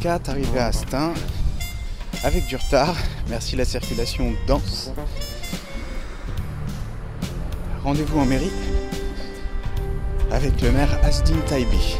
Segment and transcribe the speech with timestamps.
[0.00, 1.14] 11h44, arrivé à Astin,
[2.22, 2.96] avec du retard.
[3.28, 4.90] Merci la circulation dense.
[7.82, 8.50] Rendez-vous en mairie
[10.30, 11.96] avec le maire Asdin Taibi.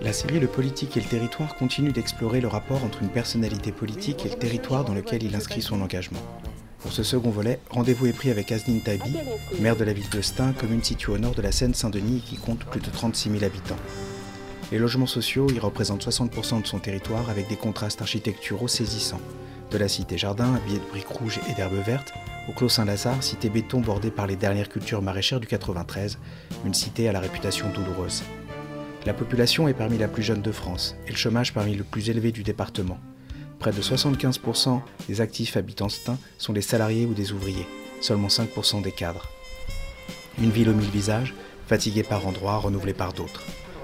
[0.00, 4.26] La série Le politique et le territoire continue d'explorer le rapport entre une personnalité politique
[4.26, 6.20] et le territoire dans lequel il inscrit son engagement.
[6.80, 9.16] Pour ce second volet, rendez-vous est pris avec Asdin Taibi,
[9.60, 12.36] maire de la ville de Stein, commune située au nord de la Seine-Saint-Denis et qui
[12.36, 13.76] compte plus de 36 000 habitants.
[14.72, 19.20] Les logements sociaux y représentent 60% de son territoire avec des contrastes architecturaux saisissants.
[19.70, 22.14] De la cité jardin, habillée de briques rouges et d'herbes vertes,
[22.48, 26.18] au Clos Saint-Lazare, cité béton bordée par les dernières cultures maraîchères du 93,
[26.64, 28.22] une cité à la réputation douloureuse.
[29.04, 32.08] La population est parmi la plus jeune de France et le chômage parmi le plus
[32.08, 32.98] élevé du département.
[33.58, 35.88] Près de 75% des actifs habitants
[36.38, 37.66] sont des salariés ou des ouvriers,
[38.00, 39.28] seulement 5% des cadres.
[40.40, 41.34] Une ville aux mille visages,
[41.66, 43.42] fatiguée par endroits, renouvelée par d'autres.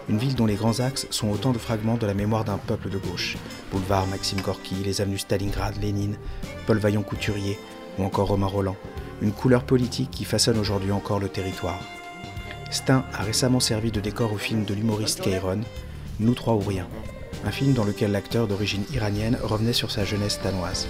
[0.09, 2.89] Une ville dont les grands axes sont autant de fragments de la mémoire d'un peuple
[2.89, 3.37] de gauche.
[3.71, 6.17] Boulevard Maxime Gorky, les avenues Stalingrad, Lénine,
[6.67, 7.59] Paul Vaillant Couturier
[7.99, 8.77] ou encore Romain Roland.
[9.21, 11.81] Une couleur politique qui façonne aujourd'hui encore le territoire.
[12.71, 15.61] Stein a récemment servi de décor au film de l'humoriste Kairon,
[16.21, 16.87] Nous trois ou rien,
[17.45, 20.87] un film dans lequel l'acteur d'origine iranienne revenait sur sa jeunesse danoise.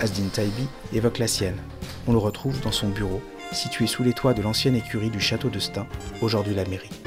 [0.00, 1.58] Asdin Taibi évoque la sienne.
[2.06, 3.20] On le retrouve dans son bureau,
[3.52, 5.86] situé sous les toits de l'ancienne écurie du château de Stein,
[6.20, 6.99] aujourd'hui la mairie.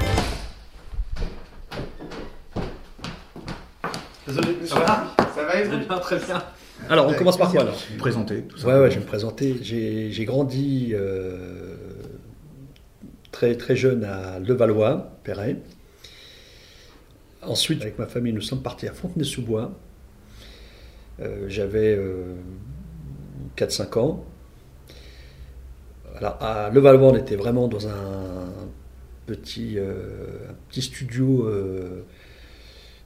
[4.33, 6.43] Désolé, Ça va Ça va Très bien, très bien.
[6.89, 7.75] Alors, on commence par quoi alors?
[7.91, 9.57] Vous présenter, tout Ouais, ouais, je vais me présenter.
[9.61, 11.75] J'ai j'ai grandi euh,
[13.31, 15.57] très, très jeune à Levallois, Perret.
[17.43, 19.71] Ensuite, avec ma famille, nous sommes partis à Fontenay-sous-Bois.
[21.21, 21.99] Euh, J'avais
[23.57, 24.25] 4-5 ans.
[26.17, 28.49] Alors, à Levallois, on était vraiment dans un
[29.25, 32.03] petit, euh, un petit studio euh,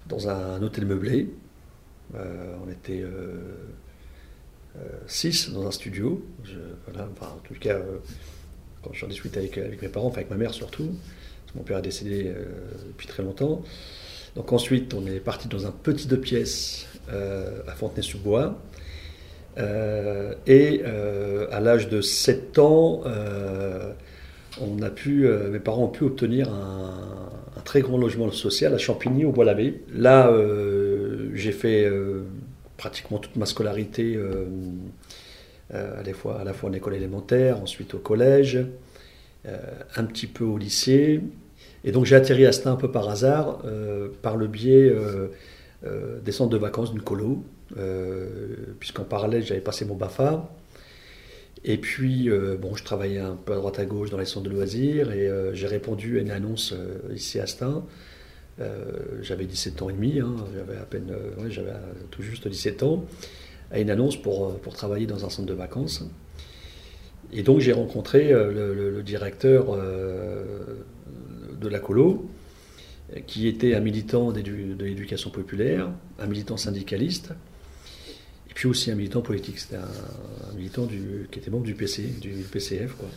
[0.08, 1.30] dans un hôtel meublé.
[2.16, 3.04] Euh, on était
[5.08, 6.24] 6 dans un studio.
[6.90, 7.98] Enfin, en tout cas, euh,
[8.84, 11.64] quand j'en discute avec, avec mes parents, enfin avec ma mère surtout, parce que mon
[11.64, 12.46] père est décédé euh,
[12.88, 13.62] depuis très longtemps.
[14.36, 18.60] Donc ensuite, on est parti dans un petit deux pièces euh, à Fontenay-sous-Bois.
[19.58, 23.94] Euh, et euh, à l'âge de 7 ans, euh,
[24.62, 28.78] on a pu, euh, mes parents ont pu obtenir un, très grand logement social à
[28.78, 29.82] Champigny, au Bois-l'Abbé.
[29.94, 32.24] Là, euh, j'ai fait euh,
[32.78, 34.18] pratiquement toute ma scolarité
[35.74, 38.60] à, la fois, à la en école élémentaire, ensuite au collège,
[39.44, 41.20] un petit peu au lycée.
[41.84, 43.60] Et donc j'ai atterri à Stein un peu par hasard,
[44.22, 44.96] par le biais
[46.24, 47.44] des centres de vacances d'une colo,
[48.80, 50.50] puisqu'en parallèle j'avais passé mon BAFA.
[51.70, 54.50] Et puis, euh, bon, je travaillais un peu à droite à gauche dans les centres
[54.50, 57.84] de loisirs et euh, j'ai répondu à une annonce euh, ici à Stein.
[59.22, 61.14] J'avais 17 ans et demi, hein, j'avais à peine,
[61.48, 61.74] j'avais
[62.10, 63.06] tout juste 17 ans,
[63.70, 66.04] à une annonce pour, pour travailler dans un centre de vacances.
[67.32, 72.28] Et donc j'ai rencontré le, directeur de la colo,
[73.28, 74.42] qui était un militant de
[74.84, 77.34] l'éducation populaire, un militant syndicaliste,
[78.58, 79.60] puis aussi un militant politique.
[79.60, 80.88] C'était un, militant
[81.32, 83.08] qui était membre du PC, du PCF, quoi.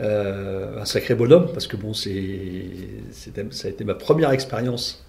[0.00, 5.06] Euh, un sacré bonhomme, parce que bon, ça a été ma première expérience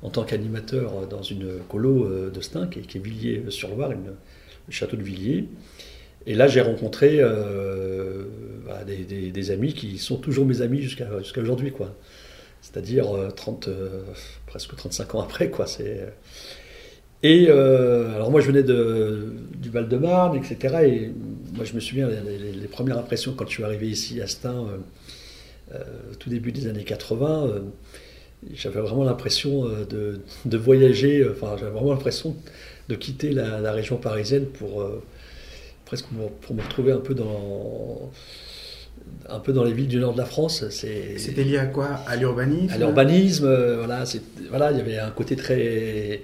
[0.00, 4.14] en tant qu'animateur dans une colo euh, de Stein, qui est, Villiers-sur-Loire, le
[4.70, 5.48] château de Villiers.
[6.24, 8.24] Et là, j'ai rencontré euh,
[8.64, 11.74] bah, des, amis qui sont toujours mes amis jusqu'à aujourd'hui.
[12.62, 13.68] C'est-à-dire 30,
[14.46, 15.66] presque 35 ans après, quoi.
[17.22, 20.76] Et euh, alors moi, je venais de, du Val-de-Marne, etc.
[20.84, 21.10] Et
[21.54, 24.26] moi, je me souviens, les, les- les premières impressions quand je suis arrivé ici à
[24.26, 25.78] Stein, euh, euh,
[26.18, 27.60] tout début des années 80, euh,
[28.54, 32.36] j'avais vraiment l'impression de, de voyager, enfin, j'avais vraiment l'impression
[32.88, 34.84] de quitter la, la région parisienne pour
[35.86, 38.10] presque pour, pour me retrouver un peu dans
[39.28, 40.68] un peu dans les villes du nord de la France.
[40.70, 41.86] C'était lié à quoi?
[42.06, 42.72] À l'urbanisme?
[42.74, 44.04] À l'urbanisme, voilà,
[44.50, 46.20] voilà, il y avait un côté très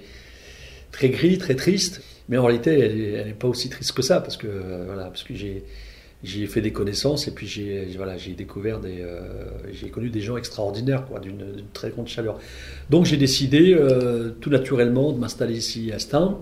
[0.93, 2.01] très gris, très triste.
[2.29, 5.23] Mais en réalité, elle n'est pas aussi triste que ça parce que euh, voilà, parce
[5.23, 5.65] que j'ai
[6.23, 9.21] j'ai fait des connaissances et puis j'ai voilà, j'ai découvert des euh,
[9.73, 12.39] j'ai connu des gens extraordinaires quoi, d'une très grande chaleur.
[12.89, 16.37] Donc j'ai décidé euh, tout naturellement de m'installer ici à Stein.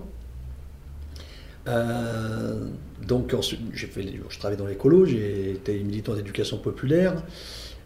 [3.08, 3.34] Donc
[3.72, 7.14] j'ai fait, je travaillais dans l'écolo, j'ai été militant d'éducation populaire.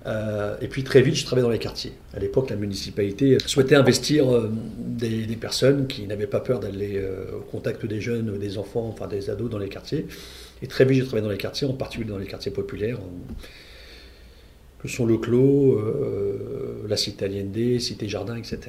[0.06, 1.92] Euh, et puis très vite, je travaillais dans les quartiers.
[2.14, 7.38] À l'époque, la municipalité souhaitait investir euh, des, personnes qui n'avaient pas peur d'aller euh,
[7.38, 10.06] au contact des jeunes, des enfants, enfin des ados dans les quartiers.
[10.62, 13.10] Et très vite, j'ai travaillé dans les quartiers, en particulier dans les quartiers populaires, en-
[14.86, 15.82] sont Le Clos,
[16.88, 18.60] la Cité Allende, Cité Jardin, etc.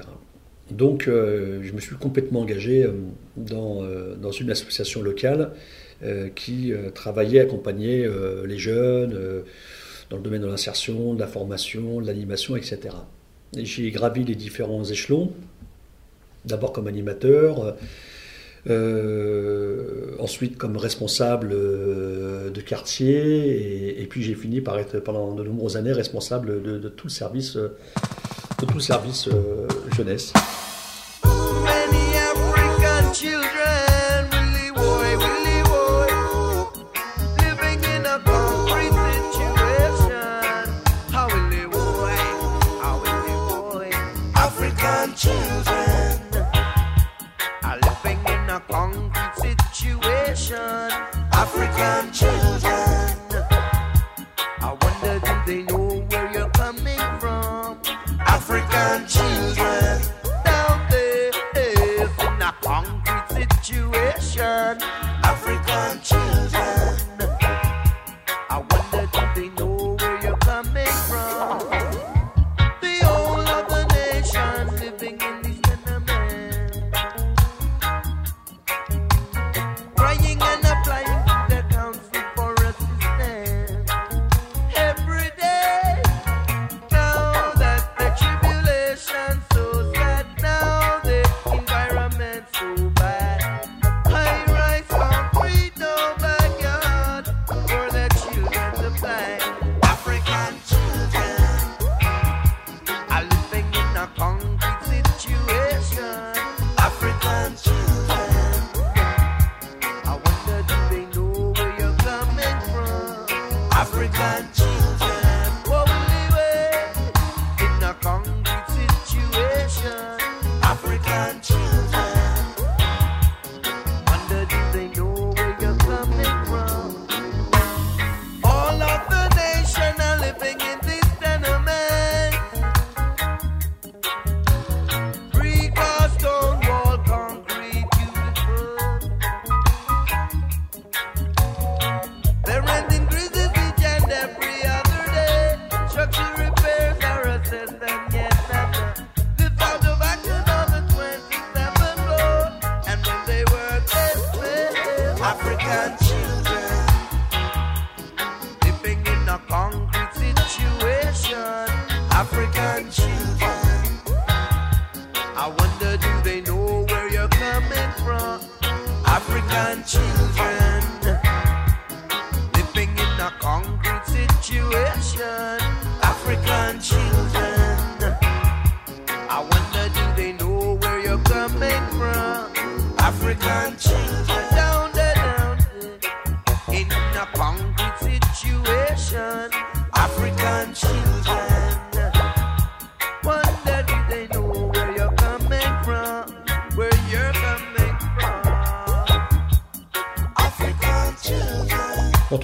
[0.71, 2.89] Donc je me suis complètement engagé
[3.35, 5.51] dans une association locale
[6.33, 8.09] qui travaillait, accompagnait
[8.47, 9.43] les jeunes
[10.09, 12.79] dans le domaine de l'insertion, de la formation, de l'animation, etc.
[13.55, 15.31] J'ai gravi les différents échelons,
[16.45, 17.75] d'abord comme animateur,
[18.69, 25.43] euh, ensuite comme responsable euh, de quartier, et, puis j'ai fini par être pendant de
[25.43, 27.71] nombreuses années responsable de, tout service, de
[28.65, 30.33] tout le service euh, jeunesse.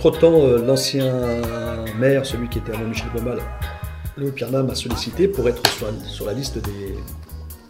[0.06, 1.14] Entre-temps, euh, l'ancien
[1.98, 3.40] maire, celui qui était avant Michel Bomal,
[4.18, 5.62] Léo Pierna, m'a sollicité pour être
[6.10, 6.60] sur, la liste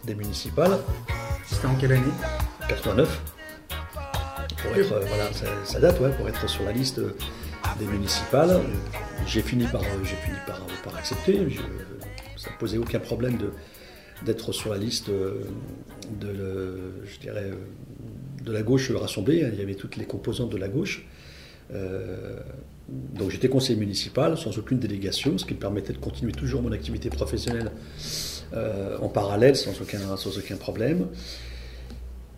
[0.04, 0.76] des, municipales.
[1.46, 2.02] C'était en quelle année?
[2.68, 3.22] 89.
[4.64, 5.30] Pour être, euh, voilà,
[5.62, 7.00] ça, date, ouais, pour être sur la liste
[7.78, 8.62] des municipales.
[9.28, 11.38] J'ai fini par, j'ai fini par, par accepter.
[12.36, 13.38] ça ne posait aucun problème
[14.26, 16.34] d'être sur la liste de,
[17.04, 17.52] je dirais,
[18.42, 19.48] de la gauche rassemblée.
[19.52, 21.06] Il y avait toutes les composantes de la gauche.
[21.72, 22.36] Euh,
[22.88, 26.72] donc j'étais conseiller municipal sans aucune délégation, ce qui me permettait de continuer toujours mon
[26.72, 27.70] activité professionnelle
[28.54, 31.06] euh, en parallèle sans aucun, sans aucun problème.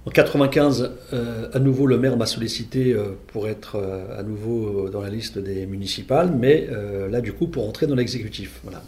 [0.06, 2.94] En 95, euh, à nouveau, le maire m'a sollicité
[3.26, 3.76] pour être
[4.16, 6.68] à nouveau dans la liste des municipales, mais
[7.10, 8.60] là, du coup, pour entrer dans l'exécutif.
[8.62, 8.84] Voilà.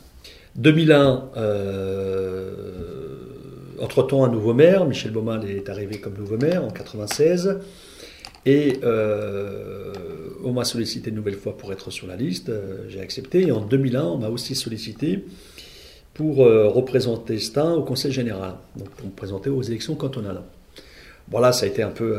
[0.55, 1.31] 2001,
[3.81, 7.59] entre-temps, un nouveau maire, Michel Baumal est arrivé comme nouveau maire en 96.
[8.47, 9.93] Et euh,
[10.45, 13.49] on m'a sollicité une nouvelle fois pour être sur la liste, euh, j'ai accepté.
[13.49, 15.25] Et en 2001, on m'a aussi sollicité
[16.15, 20.43] pour euh, représenter Stein au Conseil général, donc pour me présenter aux élections cantonales.
[21.29, 22.17] Bon là, ça a été un peu,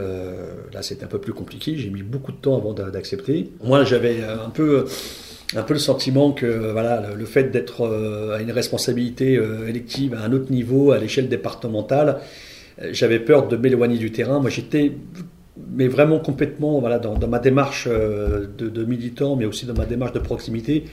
[0.72, 1.76] là c'était un peu plus compliqué.
[1.76, 3.50] J'ai mis beaucoup de temps avant d'accepter.
[3.64, 4.86] Moi, j'avais un peu,
[5.56, 7.88] un peu le sentiment que voilà, le, fait d'être
[8.32, 12.20] à une responsabilité élective à un autre niveau, à l'échelle départementale,
[12.92, 14.42] j'avais peur de m'éloigner du terrain.
[14.42, 14.92] Moi, j'étais
[15.72, 20.14] mais vraiment complètement voilà, dans, ma démarche euh, de, militant, mais aussi dans ma démarche
[20.14, 20.86] de proximité,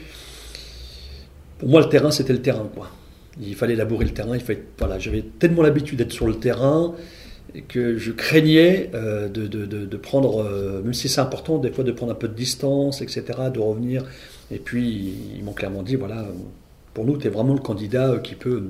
[1.59, 2.69] pour moi, le terrain, c'était le terrain.
[2.73, 2.89] Quoi.
[3.41, 4.35] Il fallait labourer le terrain.
[4.35, 6.93] Il fallait, voilà, J'avais tellement l'habitude d'être sur le terrain
[7.67, 11.91] que je craignais euh, de, de, prendre, euh, même si c'est important, des fois de
[11.91, 14.03] prendre un peu de distance, etc., de revenir.
[14.51, 16.25] Et puis, ils m'ont clairement dit, voilà,
[16.93, 18.69] pour nous, tu es vraiment le candidat qui peut,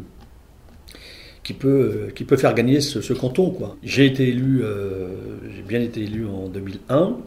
[1.48, 3.52] qui peut, qui peut faire gagner ce, canton.
[3.52, 3.78] Quoi.
[3.82, 5.08] J'ai été élu, euh,
[5.56, 7.18] j'ai bien été élu en 2001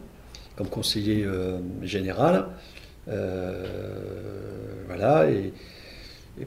[0.55, 1.25] comme conseiller
[1.81, 2.45] général.
[4.87, 5.51] voilà, et,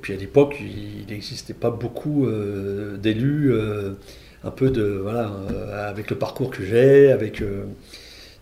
[0.01, 2.29] puis à l'époque, il n'existait pas beaucoup
[3.03, 3.53] d'élus
[4.45, 7.65] un peu de voilà euh, avec le parcours que j'ai, avec euh,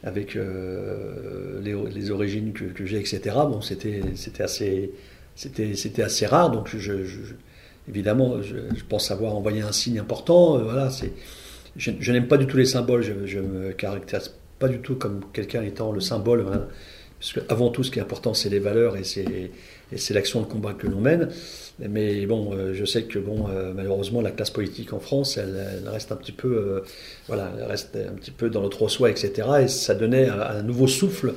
[0.03, 3.21] avec euh, les, origines que, j'ai, etc.
[3.37, 4.93] Bon, c'était c'était assez
[5.37, 6.93] c'était c'était assez rare, donc je,
[7.89, 8.57] évidemment je,
[8.89, 10.59] pense avoir envoyé un signe important.
[10.59, 11.13] voilà, c'est
[11.77, 15.21] je, n'aime pas du tout les symboles, je, ne me caractérise pas du tout comme
[15.33, 16.45] quelqu'un étant le symbole.
[17.19, 20.75] parce qu'avant tout, ce qui est important, c'est les valeurs et c'est l'action de combat
[20.75, 21.31] que l'on mène.
[21.79, 25.89] Mais bon, euh, je sais que bon, euh, malheureusement, la classe politique en France, elle,
[25.89, 26.81] reste un petit peu, euh,
[27.29, 29.49] voilà, elle reste un petit peu dans le trop-soi, etc.
[29.63, 31.35] Et ça donnait un, nouveau souffle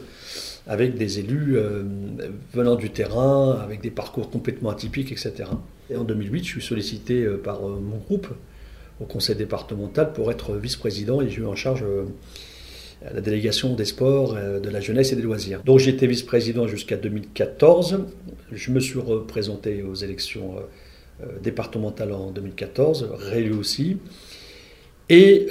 [0.67, 1.57] avec des élus
[2.53, 5.45] venant du terrain, avec des parcours complètement atypiques, etc.
[5.89, 8.27] Et en 2008, je suis sollicité par mon groupe
[8.99, 11.83] au conseil départemental pour être vice-président et j'ai eu en charge
[13.13, 15.61] la délégation des sports, euh, de la jeunesse et des loisirs.
[15.63, 18.05] Donc j'étais vice-président jusqu'à 2014.
[18.51, 23.97] Je me suis représenté aux élections euh, euh, départementales en 2014, réélu aussi,
[25.09, 25.47] et,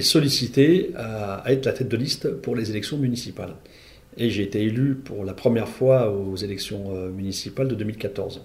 [0.00, 3.54] sollicité à, être la tête de liste pour les élections municipales.
[4.16, 8.42] Et j'ai été élu pour la première fois aux élections municipales de 2014.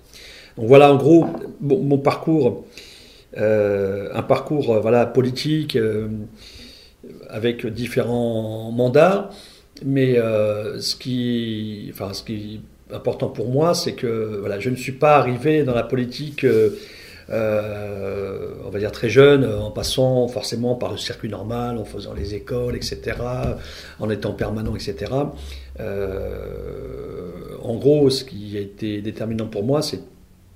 [0.58, 1.28] Donc voilà en gros
[1.62, 2.66] mon parcours
[3.38, 6.08] euh, un parcours euh, voilà, politique euh,
[7.30, 9.30] avec différents mandats.
[9.86, 12.60] Mais ce, qui, enfin, ce qui
[12.92, 16.46] est important pour moi, c'est que voilà, je ne suis pas arrivé dans la politique.
[17.32, 22.36] On va dire très jeune, en passant forcément par le circuit normal, en faisant les
[22.36, 23.18] écoles, etc.,
[24.00, 25.12] en étant permanent, etc.
[25.80, 30.02] en gros, ce qui a été déterminant pour moi, c'est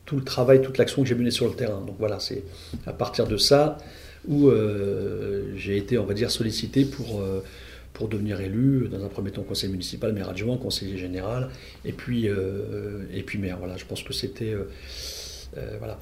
[0.05, 1.81] tout le travail, toute l'action que j'ai menée sur le terrain.
[1.85, 2.43] Donc voilà, c'est
[2.85, 3.77] à partir de ça
[4.27, 7.43] où euh, j'ai été, on va dire, sollicité pour, euh,
[8.09, 11.49] devenir élu, dans un premier temps conseil municipal, maire adjoint, conseiller général,
[11.85, 13.57] et puis, euh, et puis maire.
[13.59, 14.53] Voilà, je pense que c'était...
[15.79, 15.97] voilà.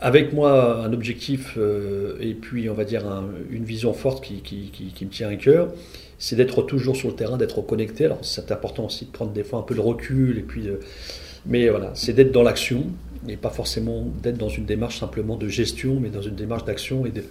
[0.00, 1.58] Avec moi, un objectif
[2.20, 3.02] et puis, on va dire,
[3.50, 5.68] une vision forte qui, qui, qui, me tient à cœur,
[6.18, 8.04] c'est d'être toujours sur le terrain, d'être connecté.
[8.04, 10.68] Alors, c'est important aussi de prendre des fois un peu de recul, et puis...
[11.46, 12.84] mais voilà, c'est d'être dans l'action,
[13.26, 17.06] et pas forcément d'être dans une démarche simplement de gestion, mais dans une démarche d'action
[17.06, 17.24] et de,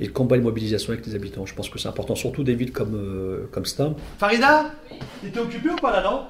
[0.00, 1.46] et combat et de mobilisation avec les habitants.
[1.46, 3.94] Je pense que c'est important, surtout des villes comme, euh, comme Stam.
[4.18, 4.66] Farida
[5.22, 6.22] Tu t'es occupé ou pas là, non?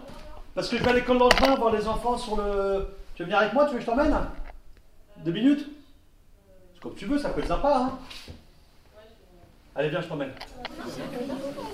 [0.54, 2.87] Parce que je vais à l'école d'entrain voir les enfants sur le.
[3.14, 4.16] Tu veux venir avec moi Tu veux que je t'emmène?
[5.25, 5.66] Deux minutes
[6.80, 7.98] Comme tu veux, ça peut être sympa, hein
[9.75, 10.32] Allez, viens, je t'emmène.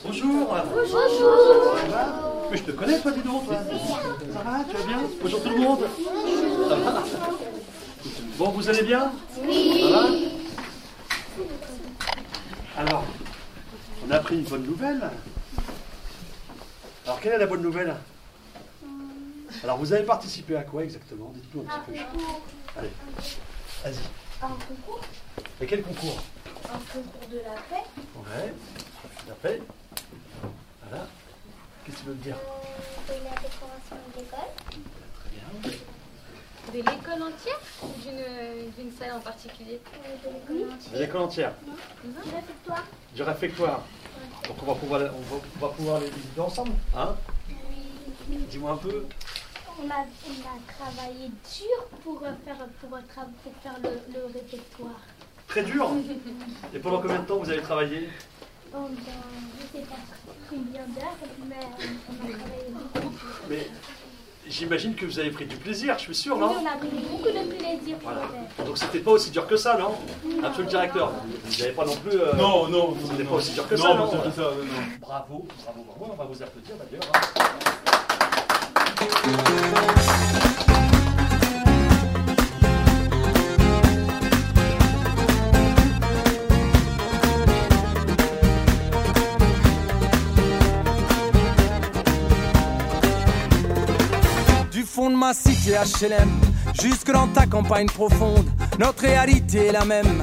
[0.05, 0.55] Bonjour.
[0.75, 1.79] Bonjour.
[1.79, 3.57] Ça va Mais je te connais, toi, dis donc, toi.
[4.33, 4.99] Ça va Tu vas bien?
[5.23, 5.81] Bonjour tout le monde.
[6.69, 7.03] Ça va
[8.37, 9.13] Bon, vous allez bien?
[9.43, 9.81] Oui.
[9.81, 10.07] Ça va?
[12.77, 13.05] Alors,
[14.07, 15.11] on a appris une bonne nouvelle.
[17.07, 17.95] Alors, quelle est la bonne nouvelle?
[19.63, 21.33] Alors, vous avez participé à quoi exactement?
[21.35, 22.15] Dites-nous un petit peu.
[22.77, 22.91] Allez,
[23.85, 23.95] vas-y.
[24.43, 25.01] Un concours
[25.61, 26.23] Et quel concours?
[26.65, 27.85] Un concours de la paix.
[28.17, 28.53] Ouais,
[29.29, 29.63] la paix.
[30.89, 31.07] Voilà.
[31.85, 32.37] Qu'est-ce que tu veux me dire?
[32.37, 34.51] Euh, De la décoration de l'école.
[35.21, 35.79] Très bien.
[36.73, 37.89] De l'école entière ou
[38.77, 39.81] d'une salle en particulier?
[39.95, 40.93] Euh, De l'école entière.
[40.95, 41.53] De l'école entière.
[42.03, 42.85] Du réfectoire.
[43.15, 43.83] Du réfectoire.
[44.49, 47.15] Donc on va pouvoir, on va, on va pouvoir les visiter ensemble, hein?
[48.51, 49.07] Dis-moi un peu.
[49.85, 55.01] On a, on a, travaillé dur pour faire, pour, pour faire le, le réfectoire.
[55.47, 55.91] Très dur
[56.75, 58.09] Et pendant combien de temps vous avez travaillé?
[58.73, 59.97] Pendant, je ne sais pas
[60.49, 61.57] combien d'heures, mais
[62.09, 63.15] on a travaillé beaucoup.
[63.51, 63.67] Mais
[64.49, 66.49] j'imagine que vous avez pris du plaisir, je suis sûr, non?
[66.49, 67.99] Oui, on a pris beaucoup de plaisir.
[68.03, 68.23] Voilà.
[68.65, 69.97] Donc c'était pas aussi dur que ça, non?
[70.43, 71.13] Un peu le directeur.
[71.45, 72.19] Vous n'avez pas non plus.
[72.19, 72.33] Euh...
[72.37, 72.97] Non, non.
[73.11, 74.51] C'était pas aussi dur que ça, non, non, ça, non.
[75.01, 76.11] Bravo, bravo, bravo.
[76.11, 77.13] On va vous applaudir d'ailleurs.
[77.15, 77.74] Hein.
[94.95, 96.31] Fond de ma cité HLM,
[96.81, 100.23] jusque dans ta campagne profonde, notre réalité est la même.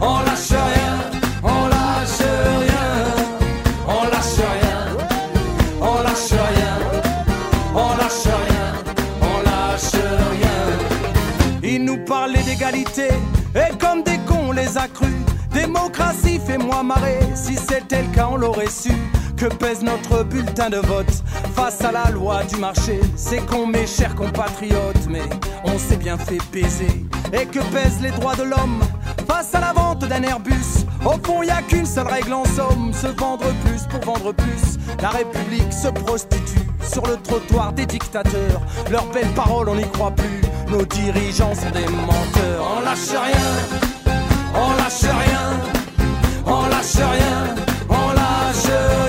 [0.00, 2.22] on lâche rien, on lâche
[2.60, 2.88] rien,
[3.86, 4.96] on lâche rien,
[5.80, 6.78] on lâche rien,
[7.74, 8.72] on lâche rien,
[9.20, 10.02] on lâche
[10.32, 10.60] rien.
[11.62, 13.08] Ils nous parlaient d'égalité
[13.54, 15.10] et comme des cons on les a crus.
[15.52, 17.20] Démocratie, fais-moi marrer.
[17.34, 18.92] Si c'était le cas, on l'aurait su.
[19.36, 21.24] Que pèse notre bulletin de vote
[21.56, 23.00] face à la loi du marché?
[23.16, 25.22] C'est qu'on mes chers compatriotes, mais
[25.64, 27.06] on s'est bien fait baiser.
[27.32, 28.80] Et que pèsent les droits de l'homme?
[29.30, 32.92] Face à la vente d'un Airbus Au fond, y a qu'une seule règle en somme
[32.92, 34.78] se vendre plus pour vendre plus.
[35.00, 38.60] La République se prostitue sur le trottoir des dictateurs.
[38.90, 40.40] Leurs belles paroles, on n'y croit plus.
[40.68, 42.64] Nos dirigeants sont des menteurs.
[42.76, 43.50] On lâche rien,
[44.54, 45.46] on lâche rien,
[46.46, 47.54] on lâche rien,
[47.88, 48.99] on lâche rien,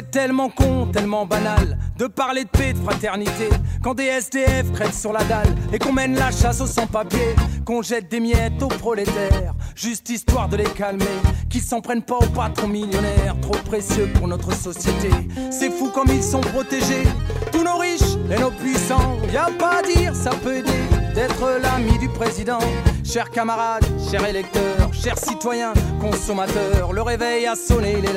[0.00, 3.50] C'est tellement con, tellement banal de parler de paix, de fraternité.
[3.82, 7.82] Quand des SDF crèvent sur la dalle et qu'on mène la chasse aux sans-papiers, qu'on
[7.82, 11.04] jette des miettes aux prolétaires, juste histoire de les calmer.
[11.50, 15.10] Qu'ils s'en prennent pas aux patrons millionnaires, trop précieux pour notre société.
[15.50, 17.06] C'est fou comme ils sont protégés,
[17.52, 19.18] tous nos riches et nos puissants.
[19.30, 20.80] Y a pas à dire, ça peut aider
[21.14, 22.60] d'être l'ami du président.
[23.04, 28.14] Chers camarades, chers électeurs, chers citoyens, consommateurs, le réveil a sonné, il est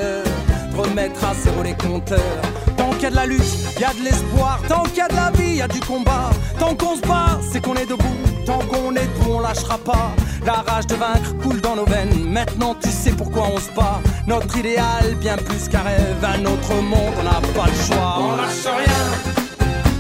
[0.76, 2.42] remettre à zéro les compteurs.
[2.78, 3.44] Tant qu'il y a de la lutte,
[3.76, 4.60] il y a de l'espoir.
[4.68, 6.30] Tant qu'il y a de la vie, il y a du combat.
[6.60, 8.18] Tant qu'on se bat, c'est qu'on est debout.
[8.46, 10.12] Tant qu'on est debout, on lâchera pas.
[10.46, 12.30] La rage de vaincre coule dans nos veines.
[12.30, 14.00] Maintenant, tu sais pourquoi on se bat.
[14.28, 16.24] Notre idéal, bien plus qu'un rêve.
[16.24, 18.18] Un autre monde, on n'a pas le choix.
[18.20, 19.04] On lâche rien.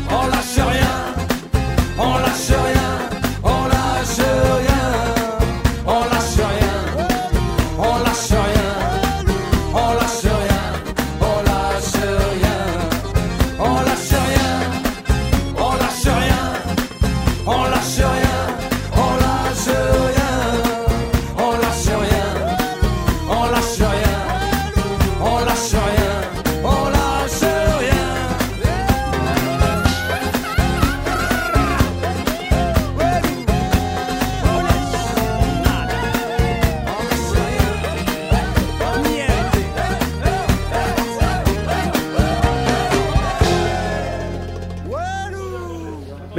[0.09, 1.13] On lâche rien.
[1.97, 2.72] On lâche rien.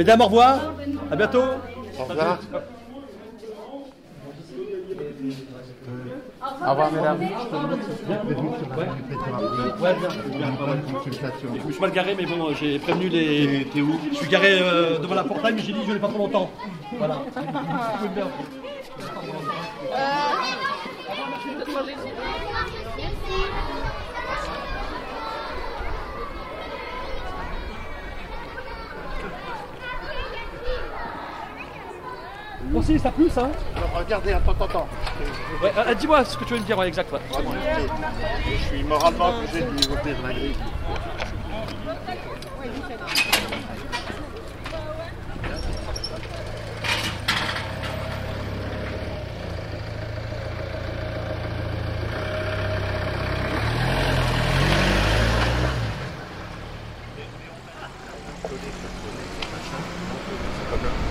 [0.05, 0.59] Mesdames, au revoir.
[1.11, 1.41] À bientôt.
[1.97, 2.37] Au revoir.
[6.43, 7.17] Au revoir, mesdames.
[11.65, 13.65] Je suis mal garé, mais bon, j'ai prévenu les.
[13.73, 13.99] T'es où?
[14.11, 16.51] Je suis garé euh, devant la portail, mais j'ai dit je n'ai pas trop longtemps.
[16.99, 17.23] Voilà.
[32.75, 34.87] Bon, si, ça plus, hein Alors, regardez, attends, attends, attends.
[35.63, 37.09] Ouais, euh, dis-moi ce que tu veux me dire, ouais, exact.
[37.13, 37.19] ouais.
[38.51, 40.55] Je suis moralement obligé de lui ouvrir la grille.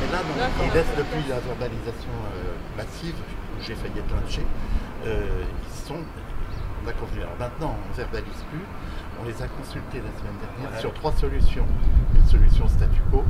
[0.00, 4.42] Mais là, donc, ils laissent depuis la verbalisation euh, massive, où j'ai failli être lynché,
[5.07, 5.96] euh, ils sont.
[6.85, 6.92] On a.
[6.92, 8.64] Alors maintenant, on ne verbalise plus.
[9.20, 11.66] On les a consultés la semaine dernière sur trois solutions.
[12.14, 13.24] Une solution statu quo,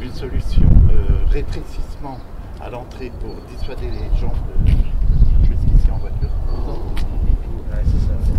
[0.00, 2.18] une solution euh, rétrécissement
[2.60, 4.32] à l'entrée pour dissuader les gens
[4.64, 4.70] de
[5.46, 6.30] jusqu'ici en voiture.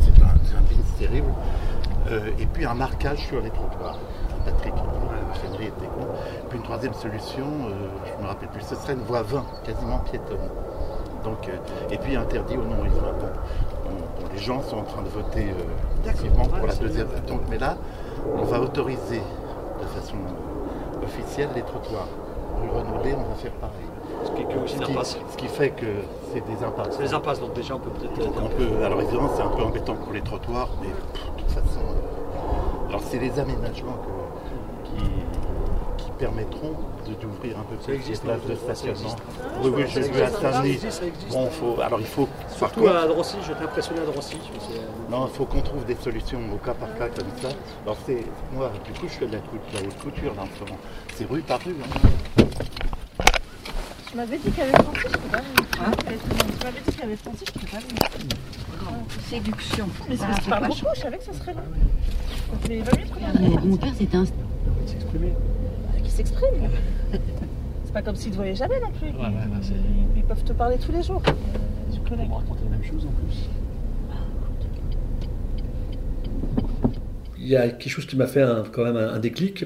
[0.01, 1.31] C'est un, un business terrible.
[2.39, 3.97] Et puis un marquage sur les trottoirs.
[4.43, 4.73] Patrick,
[5.49, 6.07] Henry était con.
[6.49, 9.43] Puis une troisième solution, euh, je ne me rappelle plus, ce serait une voie 20,
[9.63, 10.49] quasiment piétonne.
[11.23, 11.51] Donc, euh,
[11.91, 13.11] et puis interdit au non-riverain.
[13.19, 13.27] Bon,
[13.85, 17.07] on- bon, les gens sont en train de voter euh, massivement pour la deuxième.
[17.27, 17.77] Donc, mais là,
[18.35, 19.21] on va autoriser
[19.81, 20.15] de façon
[21.03, 22.07] officielle les trottoirs.
[22.61, 23.75] Rue Renaudé, on va faire pareil.
[24.23, 25.85] Ce qui, aussi Ce qui, ce qui fait que
[26.31, 26.89] c'est des impasses.
[26.97, 28.13] C'est des impasses, donc déjà on peut peut-être.
[28.19, 31.41] Donc on peut, alors évidemment c'est un peu embêtant pour les trottoirs, mais pff, de
[31.41, 31.79] toute façon,
[32.89, 34.20] alors c'est les aménagements que-
[34.97, 36.73] qui, qui permettront
[37.07, 39.15] de- d'ouvrir un peu plus les places de hein, stationnement.
[39.63, 40.73] Oui, oui, j'ai vu à Ça Saint-Denis.
[40.73, 41.29] existe, ça existe.
[41.31, 44.37] Bon, faut, alors il faut, par Surtout contre, à Drancy, j'étais impressionné à Drancy.
[44.37, 44.77] euh,
[45.09, 47.49] non, il faut qu'on trouve des solutions au cas par cas comme ça.
[47.85, 48.23] Alors c'est,
[48.53, 50.63] moi, du coup, je fais de la, cou- de la haute couture là en ce
[50.63, 50.79] moment.
[51.15, 51.75] C'est rue par rue.
[51.81, 52.43] hein.
[54.09, 55.55] Tu m'avais dit qu'avec Francis, je peux pas venir.
[55.71, 58.01] Tu m'avais dit qu'avec Francis, je peux pas venir.
[59.29, 59.87] Séduction.
[60.09, 61.61] Mais c'est parle beaucoup, je savais que ça serait long.
[62.51, 63.67] Ça fait 20 minutes qu'on est Mais arrivé.
[63.67, 64.25] mon père, c'était un.
[64.87, 65.33] S'exprimer.
[66.03, 66.69] Qui s'exprime.
[67.85, 69.07] C'est pas comme s'ils ne te voyaient jamais non plus.
[69.09, 71.21] Ouais, ouais, ouais, c'est- Ils, ils peuvent te parler tous les jours.
[71.27, 71.31] euh,
[71.93, 72.29] du On collègue.
[72.29, 73.49] me raconter la même chose en plus.
[77.37, 79.65] Il y a quelque chose qui m'a fait un- quand même un, un déclic.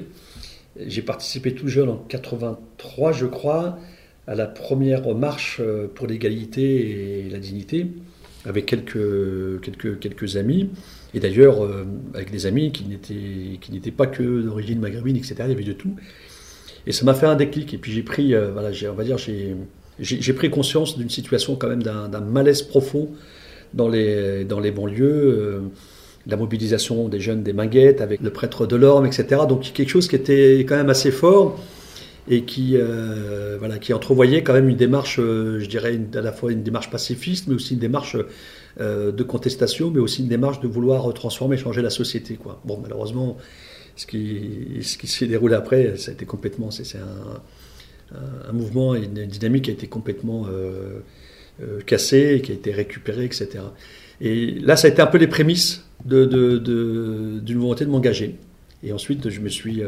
[0.78, 3.78] J'ai participé tout jeune en 83, je crois,
[4.26, 7.86] à la première marche euh, pour l'égalité et la dignité,
[8.46, 10.70] avec quelques, quelques, quelques amis.
[11.14, 15.34] Et d'ailleurs, euh, avec des amis qui n'étaient, pas que d'origine maghrébine, etc.
[15.44, 15.94] Il y avait de tout.
[16.86, 17.74] Et ça m'a fait un déclic.
[17.74, 21.68] Et puis j'ai pris, euh, voilà, on va dire, j'ai, pris conscience d'une situation quand
[21.68, 23.10] même d'un, d'un malaise profond
[23.74, 25.04] dans les, dans les banlieues.
[25.04, 25.60] euh,
[26.28, 29.42] la mobilisation des jeunes des Minguettes avec le prêtre de l'Orme, etc.
[29.48, 31.58] Donc quelque chose qui était quand même assez fort
[32.28, 36.32] et qui, euh, voilà, qui entrevoyait quand même une démarche, euh, je dirais, à la
[36.32, 38.16] fois une démarche pacifiste, mais aussi une démarche
[38.80, 42.38] euh, de contestation, mais aussi une démarche de vouloir transformer, changer la société.
[42.64, 43.36] Bon, malheureusement,
[43.94, 49.04] ce qui, ce qui s'est déroulé après, ça a été complètement, c'est un, mouvement et
[49.04, 50.46] une dynamique qui a été complètement
[51.86, 53.48] cassée, qui a été récupérée, etc.
[54.20, 57.90] Et là, ça a été un peu les prémices de- de- de- d'une volonté de
[57.90, 58.36] m'engager.
[58.84, 59.82] Et ensuite, je me suis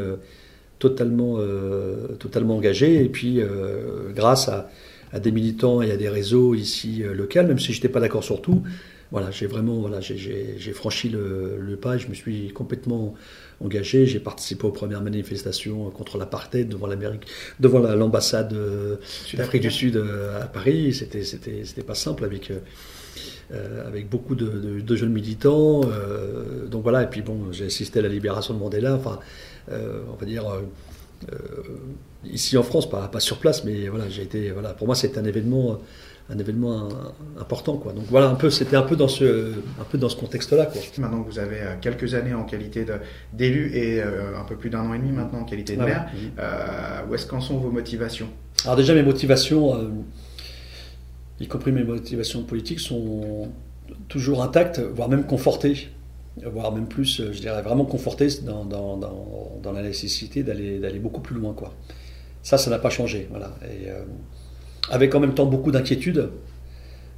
[0.79, 3.03] totalement, euh, totalement engagé.
[3.03, 4.69] Et puis, euh, grâce à,
[5.11, 7.99] à des militants et à des réseaux ici euh, locaux, même si je n'étais pas
[7.99, 8.63] d'accord sur tout,
[9.11, 13.15] voilà, j'ai vraiment voilà, j'ai- franchi le, le pas et je me suis complètement
[13.59, 14.05] engagé.
[14.05, 17.23] J'ai participé aux premières manifestations contre l'apartheid devant l'Amérique,
[17.59, 18.97] devant la- l'ambassade euh,
[19.33, 20.01] d'Afrique du Sud
[20.39, 20.93] à Paris.
[20.93, 25.81] C'était c'était c'était pas simple avec euh, avec beaucoup de, de- de jeunes militants.
[25.85, 28.93] euh, donc voilà, et puis bon, j'ai assisté à la libération de Mandela.
[28.95, 29.19] Enfin,
[29.71, 30.61] on va dire euh,
[31.31, 31.35] euh,
[32.25, 34.51] ici en France, pas, pas sur place, mais voilà, j'ai été.
[34.51, 35.77] Voilà, pour moi, c'était un événement,
[36.29, 36.89] un événement
[37.39, 37.91] important, quoi.
[37.93, 40.81] Donc voilà, un peu, c'était un peu dans ce, un peu dans ce contexte-là, quoi.
[40.97, 42.85] Maintenant que vous avez euh, quelques années en qualité
[43.33, 45.85] d'élu et euh, un peu plus d'un an et demi maintenant en qualité de Ah
[45.85, 45.91] ouais.
[45.91, 48.29] maire, euh, où est-ce qu'en sont vos motivations?
[48.65, 49.89] Alors déjà, mes motivations, euh,
[51.39, 53.49] y compris mes motivations politiques, sont
[54.07, 55.89] toujours intactes, voire même confortées,
[56.45, 61.35] voire même plus, euh, je dirais vraiment confortées dans, dans, la nécessité d'aller beaucoup plus
[61.35, 61.53] loin.
[61.53, 61.73] Quoi.
[62.43, 63.27] Ça, ça n'a pas changé.
[63.29, 63.55] Voilà.
[63.63, 64.03] Et, euh,
[64.89, 66.29] avec en même temps beaucoup d'inquiétude,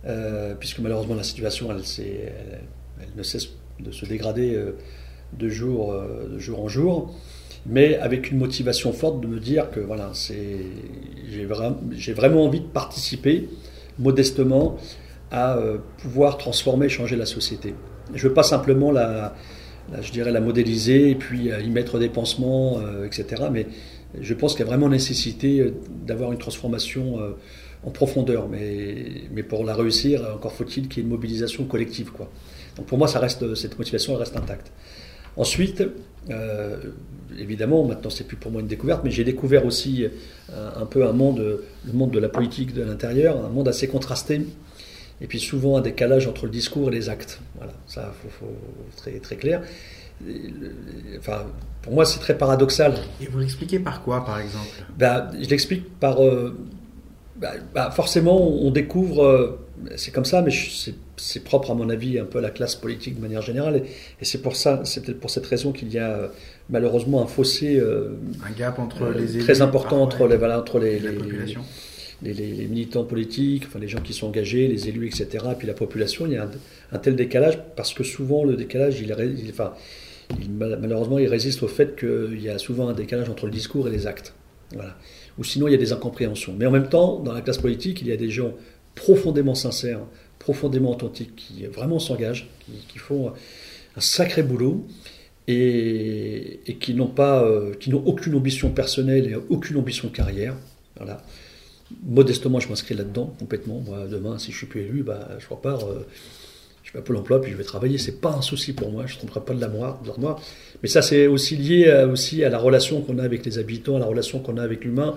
[0.06, 2.62] euh, puisque malheureusement la situation, elle, elle,
[3.02, 4.60] elle ne cesse de se dégrader
[5.34, 5.96] de, jour,
[6.30, 7.16] de jour en jour
[7.68, 11.76] mais avec une motivation forte de me dire que voilà, j'ai, vra-
[12.14, 13.50] vraiment envie de participer
[14.00, 14.78] modestement
[15.30, 15.60] à
[16.00, 17.76] pouvoir transformer, changer la société.
[18.14, 19.34] Je veux pas simplement la,
[20.02, 23.44] je dirais la modéliser et puis euh, y mettre des pansements, euh, etc.
[23.52, 23.68] Mais
[24.20, 25.74] je pense qu'il y a vraiment nécessité euh,
[26.06, 27.20] d'avoir une transformation
[27.86, 28.48] en profondeur.
[28.50, 32.12] Mais, mais pour la réussir, encore faut-il qu'il y ait une mobilisation collective.
[32.78, 34.72] Donc pour moi, ça reste, cette motivation elle reste intacte.
[35.38, 35.84] Ensuite,
[37.40, 40.06] évidemment, maintenant c'est plus pour moi une découverte, mais j'ai découvert aussi
[40.52, 41.40] euh, un peu un monde,
[41.86, 44.42] le monde de la politique de l'intérieur, un monde assez contrasté,
[45.22, 47.40] et puis souvent un décalage entre le discours et les actes.
[47.58, 48.56] Voilà, ça, faut, faut
[48.98, 49.62] très très clair.
[51.18, 51.46] Enfin,
[51.82, 52.94] pour moi, c'est très paradoxal.
[53.22, 54.68] Et vous l'expliquez par quoi, par exemple?
[54.98, 56.24] Ben, je l'explique par.
[56.24, 56.56] euh,
[57.38, 59.24] bah, bah, forcément, on découvre.
[59.24, 59.60] euh,
[59.96, 60.94] c'est comme ça, mais c'est-
[61.44, 63.84] propre à mon avis un peu à la classe politique de manière générale, et,
[64.22, 66.28] et c'est pour ça, c'est peut-être pour cette raison qu'il y a euh,
[66.70, 68.10] malheureusement un fossé euh,
[68.48, 71.12] Un gap entre euh, les élus très important entre les, voilà, entre les, et la
[71.12, 71.62] les- population.
[71.62, 71.91] les,
[72.24, 75.74] les- militants politiques, enfin les gens qui sont engagés, les élus, etc., et puis la
[75.74, 76.50] population, il y a
[76.92, 79.74] un, tel décalage parce que souvent le décalage, il, il- enfin,
[80.50, 83.92] malheureusement, il résiste au fait qu'il y a souvent un décalage entre le discours et
[83.92, 84.34] les actes.
[84.74, 84.96] Voilà.
[85.38, 86.54] Ou sinon, il y a des incompréhensions.
[86.58, 88.54] Mais en même temps, dans la classe politique, il y a des gens
[88.96, 90.00] profondément sincères,
[90.40, 92.50] profondément authentiques, qui vraiment s'engagent,
[92.88, 93.32] qui, font
[93.96, 94.86] un sacré boulot
[95.48, 100.56] et, qui n'ont pas, euh, qui n'ont aucune ambition personnelle et aucune ambition carrière.
[100.98, 101.24] Voilà.
[102.04, 103.80] Modestement, je m'inscris là-dedans complètement.
[103.86, 105.88] Moi, demain, si je suis plus élu, bah, je repars.
[105.88, 106.06] euh,
[106.84, 107.98] je vais à Pôle emploi, puis je vais travailler.
[107.98, 110.00] C'est pas un souci pour moi, je ne tromperai pas de la moi.
[110.82, 113.96] Mais ça, c'est aussi lié à, aussi à la relation qu'on a avec les habitants,
[113.96, 115.16] à la relation qu'on a avec l'humain.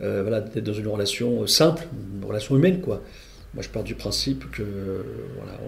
[0.00, 3.02] Euh, voilà, d'être dans une relation simple, une relation humaine, quoi.
[3.54, 4.62] Moi, je pars du principe que
[5.38, 5.58] voilà,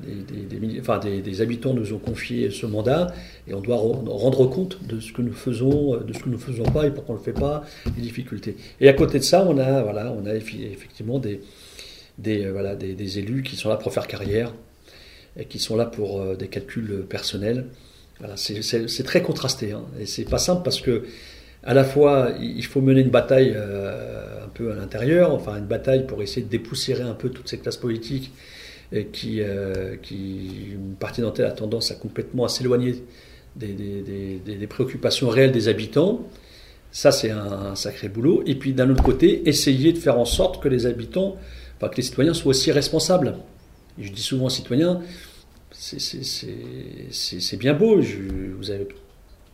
[0.00, 3.12] des, habitants nous ont confié ce mandat
[3.46, 6.42] et on doit rendre compte de ce que nous faisons, de ce que nous ne
[6.42, 7.64] faisons pas et pourquoi on ne le fait pas,
[7.96, 8.56] les difficultés.
[8.80, 11.40] Et à côté de ça, on a, voilà, on a effectivement des,
[12.18, 14.52] des, euh, voilà, des, élus qui sont là pour faire carrière
[15.36, 17.66] et qui sont là pour euh, des calculs personnels.
[18.18, 21.04] Voilà, c'est très contrasté hein, et c'est pas simple parce que
[21.62, 25.66] à la fois il faut mener une bataille euh, un peu à l'intérieur, enfin une
[25.66, 28.32] bataille pour essayer de dépoussiérer un peu toutes ces classes politiques
[28.92, 29.42] et qui,
[30.02, 33.02] qui une partie d'entre elles a tendance à complètement à s'éloigner
[33.56, 36.26] des, préoccupations réelles des habitants.
[36.90, 38.42] Ça, c'est un, sacré boulot.
[38.46, 41.36] Et puis, d'un autre côté, essayer de faire en sorte que les habitants
[41.86, 43.36] que les citoyens soient aussi responsables.
[44.00, 45.00] Je dis souvent aux citoyens,
[45.70, 48.88] c'est bien beau, vous avez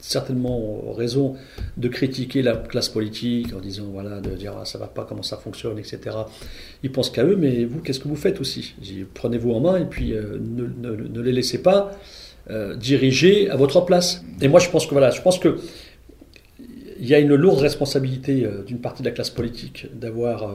[0.06, 1.34] certainement raison
[1.78, 5.22] de critiquer la classe politique en disant, voilà, de dire ah, ça va pas, comment
[5.22, 6.16] ça fonctionne, etc.
[6.82, 8.74] Ils pensent qu'à eux, mais vous, qu'est-ce que vous faites aussi?
[9.14, 11.92] Prenez-vous en main et puis euh, ne, les laissez pas
[12.50, 14.22] euh, diriger à votre place.
[14.42, 15.58] Et moi, je pense que voilà, je pense que
[17.00, 20.54] il y a une lourde responsabilité euh, d'une partie de la classe politique d'avoir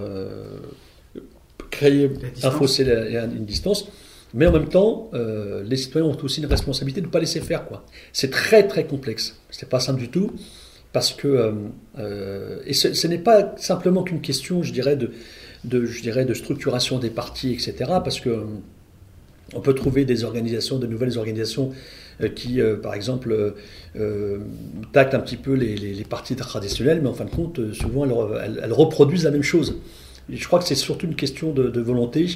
[1.71, 2.11] créer
[2.43, 3.89] un fossé et une distance.
[4.33, 7.41] Mais en même temps, euh, les citoyens ont aussi une responsabilité de ne pas laisser
[7.41, 7.65] faire.
[7.65, 7.85] quoi.
[8.13, 9.39] C'est très très complexe.
[9.49, 10.31] C'est pas simple du tout.
[10.93, 11.27] Parce que.
[11.27, 11.51] Euh,
[11.97, 15.11] euh, et ce, n'est pas simplement qu'une question, je dirais, de,
[15.85, 17.73] je dirais, de structuration des partis, etc.
[18.03, 18.45] Parce que.
[19.55, 21.71] on peut trouver des organisations, de nouvelles organisations
[22.35, 23.53] qui, par exemple,
[24.91, 29.23] tactent un petit peu les, partis traditionnels, mais en fin de compte, souvent, elles reproduisent
[29.23, 29.77] la même chose
[30.31, 32.27] je crois que c'est surtout une question de, volonté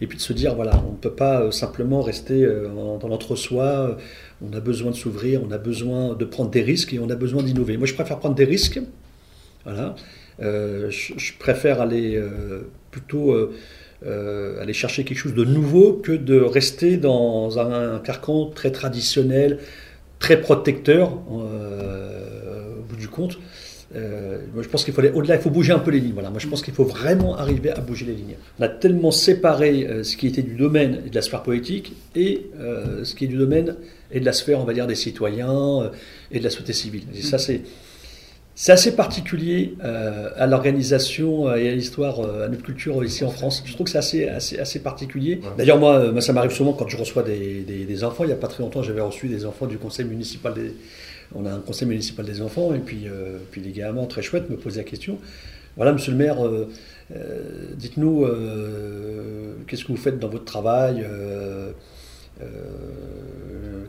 [0.00, 3.08] et puis de se dire voilà, on ne peut pas euh, simplement rester euh, dans
[3.08, 3.96] l'entre-soi.
[4.42, 7.14] On a besoin de s'ouvrir, on a besoin de prendre des risques et on a
[7.14, 7.76] besoin d'innover.
[7.76, 8.80] Moi, je préfère prendre des risques.
[9.64, 9.94] Voilà.
[10.40, 12.20] Euh, je, préfère aller
[12.90, 13.36] plutôt
[14.04, 19.58] aller chercher quelque chose de nouveau que de rester dans un, carcan très traditionnel,
[20.18, 23.38] très protecteur au bout du compte.
[23.94, 26.14] Euh, moi, je pense qu'il faut aller au-delà, il faut bouger un peu les lignes.
[26.14, 26.30] Voilà.
[26.30, 28.36] Moi, je pense qu'il faut vraiment arriver à bouger les lignes.
[28.58, 31.94] On a tellement séparé euh, ce qui était du domaine et de la sphère politique
[32.14, 33.76] et euh, ce qui est du domaine
[34.10, 35.90] et de la sphère, on va dire, des citoyens
[36.30, 37.04] et de la société civile.
[37.14, 37.62] Et ça, c'est.
[38.54, 43.62] C'est assez particulier à l'organisation et à l'histoire, à notre culture ici en France.
[43.64, 45.40] Je trouve que c'est assez, assez, assez particulier.
[45.56, 48.24] D'ailleurs, moi, ça m'arrive souvent quand je reçois des, des, des enfants.
[48.24, 50.74] Il n'y a pas très longtemps, j'avais reçu des enfants du conseil municipal des,
[51.34, 54.50] on a un conseil municipal des enfants, et puis, euh, puis les gamins très chouettes
[54.50, 55.18] me posaient la question.
[55.76, 56.68] Voilà, monsieur le maire, euh,
[57.14, 58.26] euh, dites-nous,
[59.66, 61.06] qu'est-ce que vous faites dans votre travail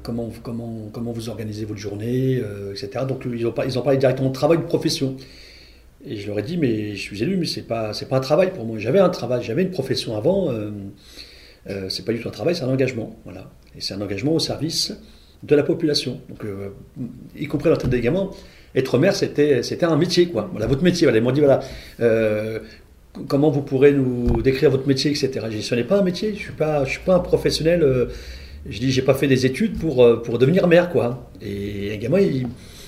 [0.03, 3.05] comment, comment, comment vous organisez votre journée, etc.
[3.07, 5.17] Donc ils ont, parlé directement de travail, de profession.
[6.05, 8.51] Et je leur ai dit, mais je suis élu, mais c'est pas, pas un travail
[8.53, 8.77] pour moi.
[8.77, 10.51] J'avais un travail, j'avais une profession avant.
[11.69, 13.17] Euh, c'est pas du tout un travail, c'est un engagement.
[13.23, 13.49] Voilà.
[13.75, 14.93] Et c'est un engagement au service
[15.43, 16.19] de la population.
[16.29, 16.69] Donc, euh,
[17.37, 18.29] y compris dans la tête des gamins,
[18.75, 20.49] être maire, c'était, c'était un métier, quoi.
[20.51, 21.07] Voilà, votre métier.
[21.13, 21.59] Ils m'ont dit, voilà,
[21.99, 22.59] euh,
[23.27, 25.31] comment vous pourrez nous décrire votre métier, etc.
[25.49, 27.83] J'ai dit, ce n'est pas un métier, je ne suis, pas, suis pas un professionnel.
[27.83, 28.05] Euh,
[28.67, 31.29] je dis, j'ai pas fait des études pour, pour devenir maire, quoi.
[31.41, 32.19] Et un gamin,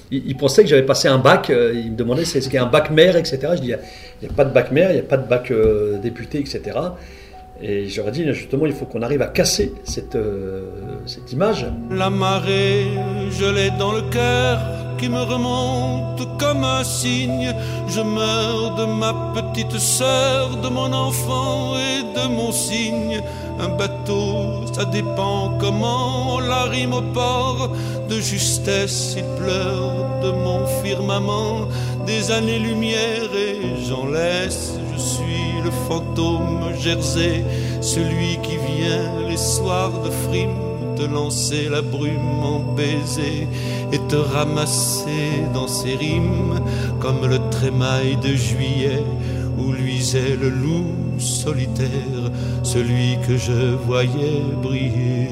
[0.10, 2.92] il, pensait que j'avais passé un bac, il me demandait c'est ce qu'est un bac
[2.92, 3.40] maire, etc.
[3.56, 3.78] Je dis, il
[4.22, 5.52] n'y a, pas de bac maire, il n'y a pas de bac
[6.02, 6.62] député, etc.
[7.62, 11.66] Et j'aurais dit, justement, il faut qu'on arrive à casser cette, euh, cette image.
[11.90, 12.88] La marée,
[13.32, 14.60] je l'ai dans le cœur,
[14.98, 17.54] qui me remonte comme un signe.
[17.88, 23.22] Je meurs de ma petite sœur, de mon enfant et de mon signe.
[23.60, 27.70] Un bateau, ça dépend comment on la rime au port.
[28.10, 31.68] De justesse, il pleure de mon firmament.
[32.06, 37.44] Des années-lumière et j'en laisse, je suis le fantôme Jersey,
[37.82, 40.66] celui qui vient les soirs de frime
[40.96, 43.48] te lancer la brume en baiser
[43.92, 46.60] et te ramasser dans ses rimes
[47.00, 49.04] comme le trémail de juillet
[49.58, 52.32] où luisait le loup solitaire,
[52.64, 55.30] celui que je voyais briller.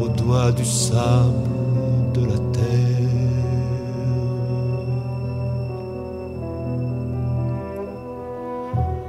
[0.00, 1.48] Au doigt du sable
[2.14, 2.42] de la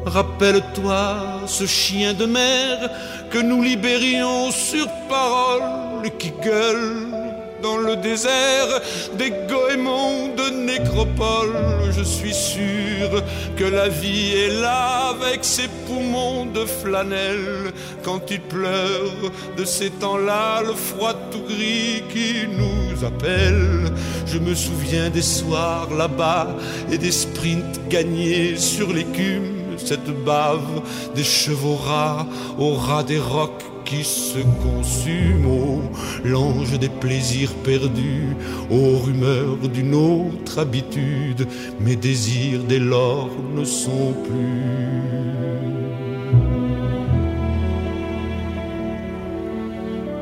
[0.05, 1.15] Rappelle-toi
[1.47, 2.89] ce chien de mer
[3.31, 7.22] que nous libérions sur parole, qui gueule
[7.63, 8.81] dans le désert
[9.17, 11.55] des goémons de nécropole.
[11.97, 13.23] Je suis sûr
[13.55, 17.71] que la vie est là avec ses poumons de flanelle.
[18.03, 23.91] Quand il pleure de ces temps-là, le froid tout gris qui nous appelle.
[24.25, 26.47] Je me souviens des soirs là-bas
[26.91, 29.77] et des sprints gagnés sur l'écume.
[29.77, 30.81] Cette bave
[31.15, 32.27] des chevaux rats
[32.59, 35.81] au ras des rocs qui se consume, oh,
[36.23, 38.35] l'ange des plaisirs perdus,
[38.69, 41.47] aux rumeurs d'une autre habitude,
[41.79, 45.03] mes désirs dès lors ne sont plus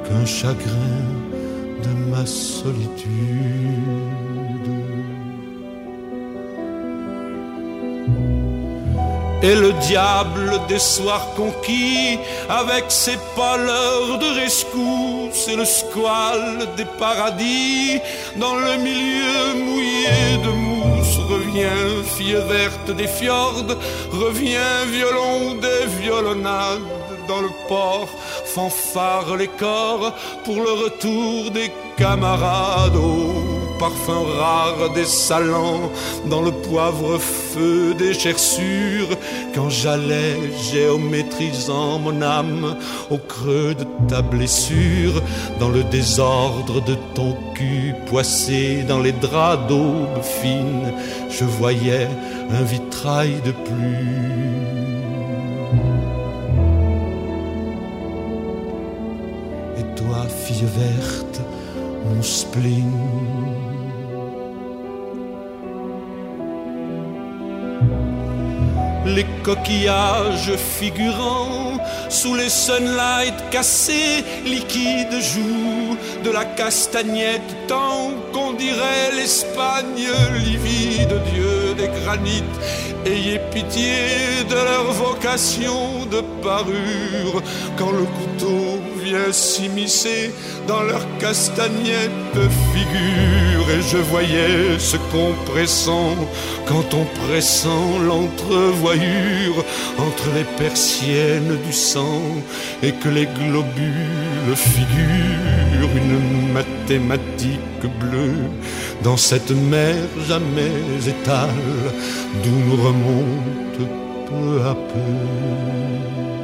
[0.06, 1.02] qu'un chagrin
[1.84, 3.61] de ma solitude.
[9.44, 16.86] Et le diable des soirs conquis, avec ses pâleurs de rescousse et le squale des
[17.00, 18.00] paradis,
[18.36, 23.76] dans le milieu mouillé de mousse, revient fille verte des fjords,
[24.12, 26.82] revient violon des violonnades
[27.28, 28.10] dans le port,
[28.46, 33.61] fanfare les corps pour le retour des camarades.
[33.82, 35.90] Parfum rare des salons,
[36.30, 39.10] dans le poivre feu des cherchures,
[39.56, 40.38] quand j'allais
[40.72, 42.78] géométrisant mon âme
[43.10, 45.24] au creux de ta blessure,
[45.60, 50.94] dans le désordre de ton cul poissé dans les draps d'aube fine,
[51.32, 52.08] je voyais
[52.52, 53.52] un vitrail de
[59.96, 61.42] toi, fille verte,
[62.06, 63.51] mon spleen.
[69.16, 71.78] Les coquillages figurant
[72.10, 80.08] sous les sunlight cassés, liquides jouent de la castagnette, tant qu'on dirait l'Espagne
[80.46, 82.58] livide, Dieu des granites.
[83.06, 87.42] Ayez pitié de leur vocation de parure
[87.78, 90.32] quand le couteau vient s'immiscer
[90.68, 92.38] dans leur castagnette
[92.74, 93.70] figure.
[93.78, 96.16] Et je voyais ce compressant
[96.68, 99.64] quand on pressant l'entrevoyure
[99.98, 102.22] entre les persiennes du sang
[102.84, 108.50] et que les globules figurent une mathématique bleue
[109.04, 109.96] dans cette mer
[110.28, 110.72] jamais
[111.08, 111.50] étale
[112.44, 113.90] d'où nous remonte
[114.28, 116.41] peu à peu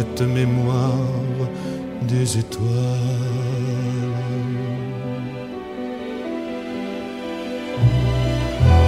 [0.00, 1.10] cette mémoire
[2.02, 2.64] des étoiles.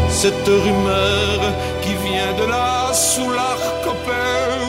[0.08, 1.38] Cette rumeur
[1.82, 3.84] qui vient de là, sous l'arc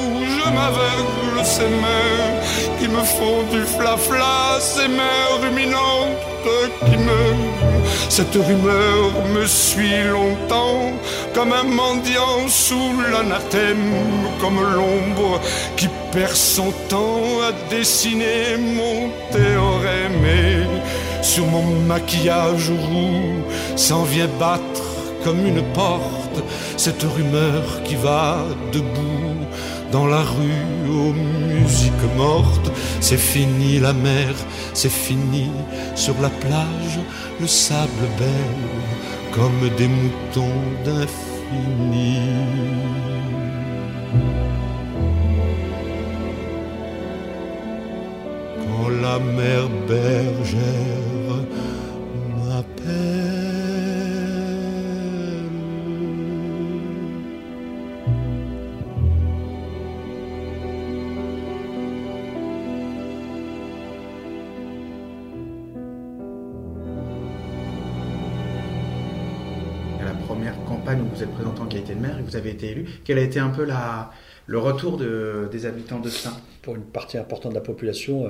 [0.03, 2.33] où je m'aveugle, ces mains
[2.77, 6.23] qui me font du flafla, ces mains ruminantes
[6.85, 7.21] qui me
[8.15, 10.91] cette rumeur me suit longtemps,
[11.33, 13.91] comme un mendiant sous l'anathème,
[14.39, 15.41] comme l'ombre
[15.75, 20.67] qui perd son temps à dessiner mon théorème.
[21.21, 23.41] Sur mon maquillage roux
[23.75, 24.83] s'en vient battre
[25.23, 26.43] comme une porte
[26.77, 29.39] cette rumeur qui va debout
[29.91, 32.71] dans la rue aux musiques mortes.
[32.99, 34.33] C'est fini la mer,
[34.73, 35.49] c'est fini
[35.95, 36.99] sur la plage,
[37.41, 38.71] le sable belle
[39.31, 42.19] comme des moutons d'infini.
[49.03, 51.35] La mer bergère
[52.37, 53.33] m'appelle.
[70.01, 72.51] à la première campagne où vous êtes présenté en qualité de maire et vous avez
[72.51, 72.85] été élu.
[73.05, 74.11] Quel a été un peu la,
[74.47, 76.33] le retour de- des habitants de Stein?
[76.61, 78.29] Pour une partie importante de la population, euh,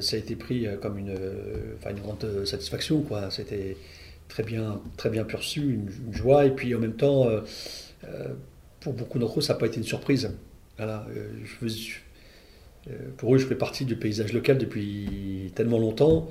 [0.00, 3.02] ça a été pris euh, comme une, euh, une grande euh, satisfaction.
[3.02, 3.30] quoi.
[3.30, 3.76] C'était
[4.28, 6.46] très bien, très bien perçu, une, joie.
[6.46, 7.40] Et puis en même temps, euh,
[8.04, 8.28] euh,
[8.80, 10.30] pour beaucoup d'entre eux, ça n'a pas été une surprise.
[10.76, 11.68] Voilà, euh,
[12.88, 16.28] euh, pour eux, je fais partie du paysage local depuis tellement longtemps.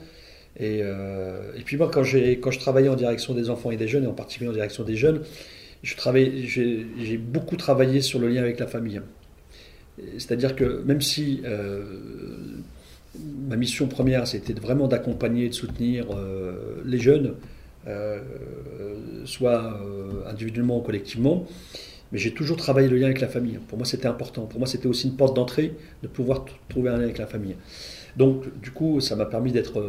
[0.59, 4.03] Et, euh, puis moi, quand, quand je travaillais en direction des enfants et des jeunes,
[4.03, 5.23] et en particulier en direction des jeunes,
[5.83, 9.01] j'ai, beaucoup travaillé sur le lien avec la famille.
[10.17, 11.83] C'est-à-dire que même si euh,
[13.19, 17.35] ma mission première, c'était vraiment d'accompagner et de soutenir euh, les jeunes,
[17.87, 18.19] euh,
[19.25, 21.45] soit euh, individuellement ou collectivement,
[22.11, 23.59] mais j'ai toujours travaillé le lien avec la famille.
[23.67, 24.45] Pour moi, c'était important.
[24.45, 27.55] Pour moi, c'était aussi une porte d'entrée de pouvoir trouver un lien avec la famille.
[28.17, 29.83] Donc, du coup, ça m'a permis d'être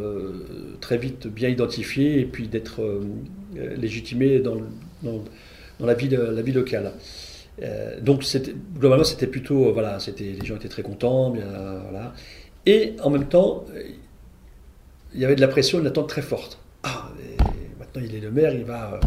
[0.81, 2.81] très vite bien identifié et puis d'être
[3.77, 4.55] légitimé dans,
[5.79, 6.09] la, vie,
[6.51, 6.93] locale.
[8.01, 8.25] Donc,
[8.79, 11.45] globalement, c'était plutôt, voilà, les gens étaient très contents, bien,
[11.83, 12.15] voilà.
[12.65, 13.65] Et en même temps,
[15.13, 16.59] il y avait de la pression, une attente très forte.
[16.83, 17.11] Ah,
[17.79, 18.99] maintenant il est le maire, va,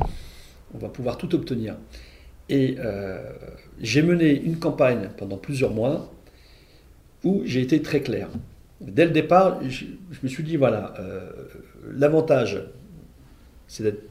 [0.75, 1.77] on va pouvoir tout obtenir.
[2.49, 2.77] Et
[3.81, 6.13] j'ai mené une campagne pendant plusieurs mois
[7.25, 8.29] où j'ai été très clair.
[8.81, 9.87] Dès le départ, je,
[10.23, 11.31] me suis dit, voilà, euh,
[11.93, 12.63] l'avantage,
[13.67, 14.03] c'est d'être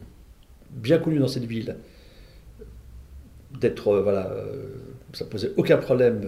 [0.72, 1.78] bien connu dans cette ville,
[3.60, 4.74] d'être, euh, voilà, euh,
[5.14, 6.22] ça posait aucun problème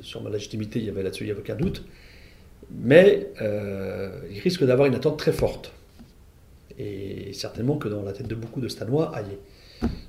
[0.00, 1.84] sur ma légitimité, il y avait là-dessus, il n'y avait aucun doute,
[2.70, 5.72] mais il risque d'avoir une attente très forte.
[6.78, 9.38] Et certainement que dans la tête de beaucoup de Stanois, aïe,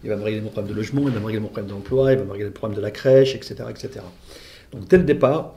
[0.04, 2.14] il va me régler mon problème de logement, il va me régler mon problème d'emploi,
[2.14, 3.56] il va me régler le problème de la crèche, etc.
[3.70, 3.90] etc.
[4.72, 5.56] Donc dès le départ,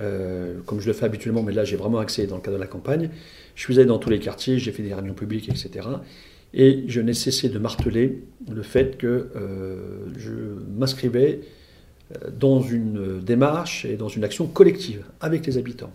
[0.00, 2.60] euh, comme je le fais habituellement, mais là j'ai vraiment accès dans le cadre de
[2.62, 3.10] la campagne.
[3.54, 5.88] Je suis allé dans tous les quartiers, j'ai fait des réunions publiques, etc.
[6.54, 10.32] Et je n'ai cessé de marteler le fait que euh, je
[10.76, 11.46] m'inscrivais euh,
[12.38, 15.92] dans une démarche et dans une action collective avec les habitants.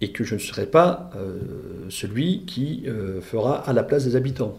[0.00, 1.10] Et que je ne serai pas
[1.88, 2.84] celui qui
[3.22, 4.58] fera à la place des habitants.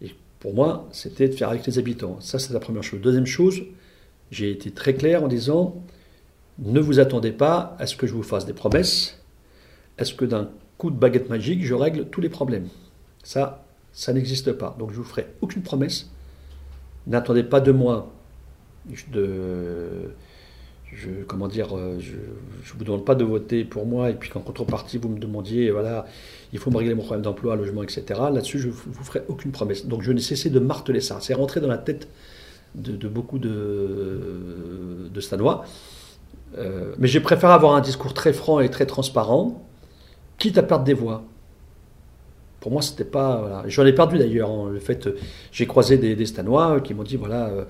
[0.00, 2.18] Et pour moi, c'était de faire avec les habitants.
[2.20, 3.00] Ça, c'est la première chose.
[3.00, 3.62] Deuxième chose,
[4.30, 5.76] j'ai été très clair en disant
[6.58, 9.20] ne vous attendez pas à ce que je vous fasse des promesses,
[9.98, 12.68] à ce que d'un coup de baguette magique, je règle tous les problèmes?
[13.22, 14.74] Ça, ça n'existe pas.
[14.78, 16.10] Donc je vous ferai aucune promesse.
[17.06, 18.13] N'attendez pas de moi
[20.94, 24.30] je, comment dire, euh, je ne vous demande pas de voter pour moi et puis
[24.30, 26.06] qu'en contrepartie vous me demandiez, voilà,
[26.52, 28.04] il faut me régler mon problème d'emploi, logement, etc.
[28.32, 29.86] Là-dessus, je ne vous ferai aucune promesse.
[29.86, 31.18] Donc je n'ai cessé de marteler ça.
[31.20, 32.08] C'est rentré dans la tête
[32.74, 35.64] de, beaucoup de, de Stanois.
[36.58, 39.66] Euh, mais j'ai préféré avoir un discours très franc et très transparent,
[40.38, 41.24] quitte à perdre des voix.
[42.64, 43.62] Pour moi, c'était pas.
[43.66, 44.48] J'en ai perdu d'ailleurs.
[44.50, 45.06] Hein, le fait,
[45.52, 47.64] j'ai croisé des, Stanois qui m'ont dit voilà, euh,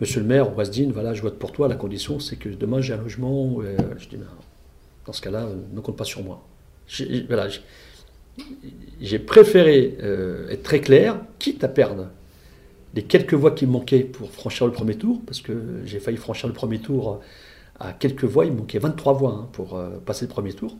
[0.00, 1.66] monsieur le maire, Wasdine, voilà, je vote pour toi.
[1.66, 3.56] La condition, c'est que demain j'ai un logement.
[3.60, 4.18] Euh, je dis,
[5.04, 6.44] dans ce cas-là, ne compte pas sur moi.
[7.26, 7.48] Voilà,
[9.00, 9.98] j'ai préféré
[10.48, 12.06] être très clair, quitte à perdre
[12.94, 16.18] les quelques voix qui me manquaient pour franchir le premier tour, parce que j'ai failli
[16.18, 17.20] franchir le premier tour
[17.80, 20.76] à quelques voix, il manquait 23 voix hein, pour euh, passer le premier tour.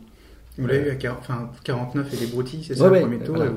[0.57, 3.51] Vous l'avez eu à enfin, 49 et des broutilles, c'est ça le premier tour euh,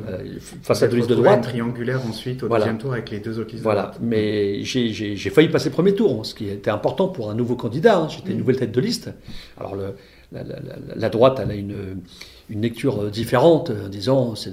[0.63, 1.43] Face à deux listes de droite.
[1.43, 3.83] triangulaire ensuite au deuxième tour avec les deux autres listes voilà.
[3.83, 4.01] de droite.
[4.03, 7.57] Mais j'ai failli passer le premier tour, hein, ce qui était important pour un nouveau
[7.57, 7.99] candidat.
[7.99, 8.09] Hein.
[8.09, 8.39] J'étais une mm.
[8.39, 9.11] nouvelle tête de liste.
[9.59, 9.95] Alors le,
[10.33, 12.03] la, droite, elle a une,
[12.51, 14.51] une lecture euh, différente en disant c'est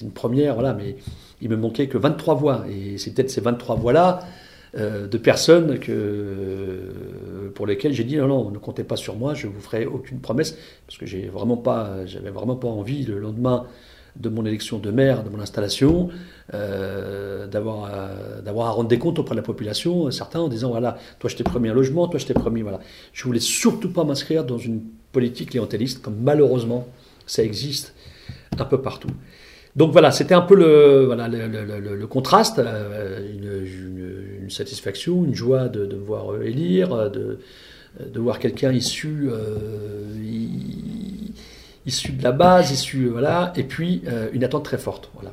[0.00, 0.96] une première, voilà, mais
[1.40, 2.64] il me manquait que 23 voix.
[2.70, 4.20] Et c'est peut-être ces 23 voix-là
[4.76, 9.34] euh, de personnes que, pour lesquelles j'ai dit non, non, ne comptez pas sur moi,
[9.34, 10.56] je ne vous ferai aucune promesse,
[10.86, 13.66] parce que j'ai vraiment pas, j'avais vraiment pas envie le lendemain
[14.16, 16.08] de mon élection de maire, de mon installation,
[16.52, 20.98] euh, d'avoir, à, à rendre des comptes auprès de la population, certains en disant voilà,
[21.18, 22.80] toi je t'ai promis un logement, toi je t'ai promis, voilà.
[23.12, 26.86] Je voulais surtout pas m'inscrire dans une politique clientéliste, comme malheureusement
[27.26, 27.94] ça existe
[28.58, 29.10] un peu partout.
[29.76, 33.20] Donc voilà, c'était un peu le, voilà, le, contraste, euh,
[34.42, 37.38] une, satisfaction, une joie de, voir euh, élire, de,
[38.04, 40.16] de voir quelqu'un issu, euh,
[41.86, 44.02] issu de la base, issu, voilà, et puis
[44.32, 45.10] une attente très forte.
[45.14, 45.32] Voilà.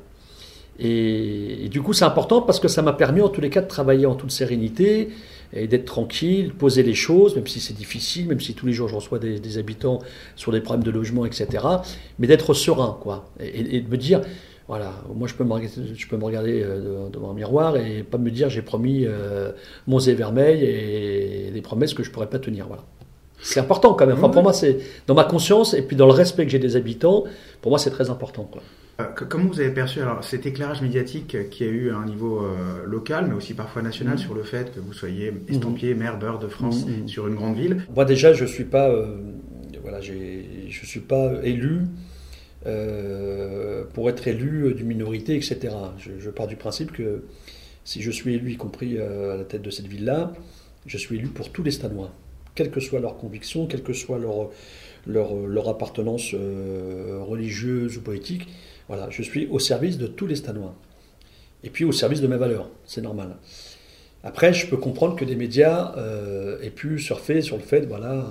[0.80, 3.68] Et, du coup, c'est important parce que ça m'a permis en tous les cas de
[3.68, 5.10] travailler en toute sérénité
[5.54, 8.88] et d'être tranquille, poser les choses, même si c'est difficile, même si tous les jours
[8.88, 10.00] je reçois des, habitants
[10.36, 11.48] sur des problèmes de logement, etc.
[12.20, 13.30] Mais d'être serein, quoi.
[13.40, 14.22] Et, de me dire,
[14.68, 15.56] voilà, moi je peux me,
[15.96, 19.52] je peux me regarder euh, devant un miroir et pas me dire j'ai promis euh,
[19.88, 22.84] mon zé vermeil et des promesses que je pourrais pas tenir, voilà.
[23.40, 24.18] C'est important quand même.
[24.18, 26.76] Enfin, pour moi, c'est dans ma conscience et puis dans le respect que j'ai des
[26.76, 27.24] habitants,
[27.62, 28.44] pour moi, c'est très important.
[28.52, 28.64] Quoi.
[29.00, 32.42] Euh, comment vous avez perçu alors cet éclairage médiatique qui a eu à un niveau
[32.42, 34.20] euh, local, mais aussi parfois national, mmh.
[34.20, 35.98] sur le fait que vous soyez estampillé mmh.
[35.98, 37.08] maire beurre de France mmh.
[37.08, 39.18] sur une grande ville Moi déjà, je suis pas, euh,
[39.84, 40.14] voilà, je
[40.70, 41.82] suis pas élu
[43.94, 45.70] pour être élu d'une minorité, etc.
[46.00, 47.24] Je, je, pars du principe que
[47.86, 50.34] si je suis élu, y compris à la tête de cette ville-là,
[50.86, 52.12] je suis élu pour tous les Stanois,
[52.56, 54.50] quelles que soient leurs convictions, quelle que soit leur,
[55.06, 58.50] leur, leur appartenance religieuse ou politique
[58.88, 60.76] voilà, je suis au service de tous les Stanois.
[61.64, 63.36] Et puis au service de mes valeurs, c'est normal.
[64.24, 68.26] Après, je peux comprendre que des médias euh, aient pu surfer sur le fait, voilà,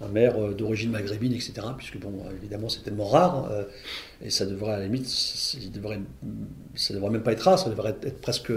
[0.00, 1.52] un maire euh, d'origine maghrébine, etc.
[1.76, 3.64] Puisque, bon, évidemment, c'est tellement rare, euh,
[4.22, 6.00] et ça devrait, à la limite, ça devrait,
[6.90, 8.52] devrait même pas être rare, ça devrait être, presque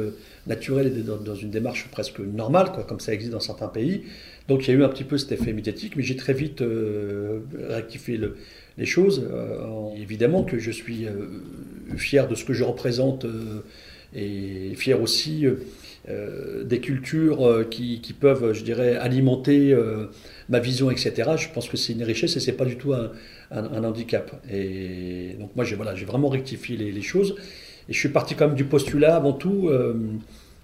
[0.48, 4.04] naturel et dans, une démarche presque normale, quoi, comme ça existe dans certains pays.
[4.48, 6.62] Donc il y a eu un petit peu cet effet médiatique, mais j'ai très vite
[6.62, 8.18] euh, rectifié
[8.78, 9.28] les choses.
[9.98, 11.08] évidemment que je suis
[11.96, 13.26] fier de ce que je représente
[14.16, 15.46] et fier aussi
[16.08, 19.76] des cultures qui, peuvent, je dirais, alimenter
[20.50, 21.32] ma vision, etc.
[21.38, 23.12] Je pense que c'est une richesse et c'est pas du tout un,
[23.84, 24.32] handicap.
[24.52, 27.36] Et donc moi, j'ai voilà, vraiment rectifié les, choses.
[27.90, 29.70] Et je suis parti quand même du postulat avant tout.
[29.70, 29.94] Euh,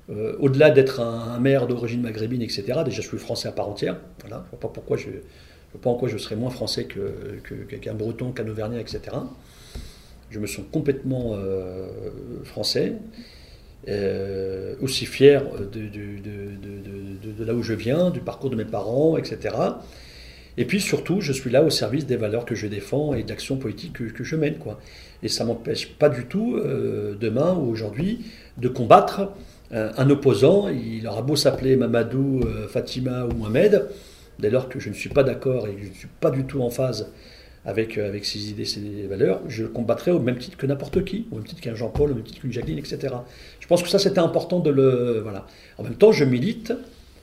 [0.10, 3.98] euh, au-delà d'être un, maire d'origine maghrébine, etc., déjà je suis français à part entière.
[4.20, 5.08] Voilà, je vois pas pourquoi je,
[5.74, 9.02] je pas en quoi je serais moins français qu'un breton, qu'un auvergnat, etc.
[10.30, 11.88] Je me sens complètement euh,
[12.44, 12.94] français.
[13.90, 15.44] Euh, aussi fier
[15.74, 19.56] de, là où je viens, du parcours de mes parents, etc.
[20.56, 23.58] Et puis surtout, je suis là au service des valeurs que je défends et d'actions
[23.58, 24.56] politiques que, je mène.
[24.58, 24.80] Quoi.
[25.22, 28.20] Et ça ne m'empêche pas du tout, euh, demain ou aujourd'hui,
[28.58, 29.34] de combattre
[29.74, 30.70] euh, un opposant.
[30.70, 33.90] Il aura beau s'appeler Mamadou, Fatima ou Mohamed,
[34.40, 36.46] dès lors que je ne suis pas d'accord et que je ne suis pas du
[36.46, 37.12] tout en phase
[37.66, 41.28] avec, euh, avec ses idées, ses valeurs, je combattrai au même titre que n'importe qui,
[41.32, 43.16] au même titre qu'un Jean-Paul, au même titre qu'une Jacqueline, etc.
[43.60, 45.22] Je pense que ça, c'était important de le.
[45.22, 45.48] Voilà.
[45.78, 46.74] En même temps, je milite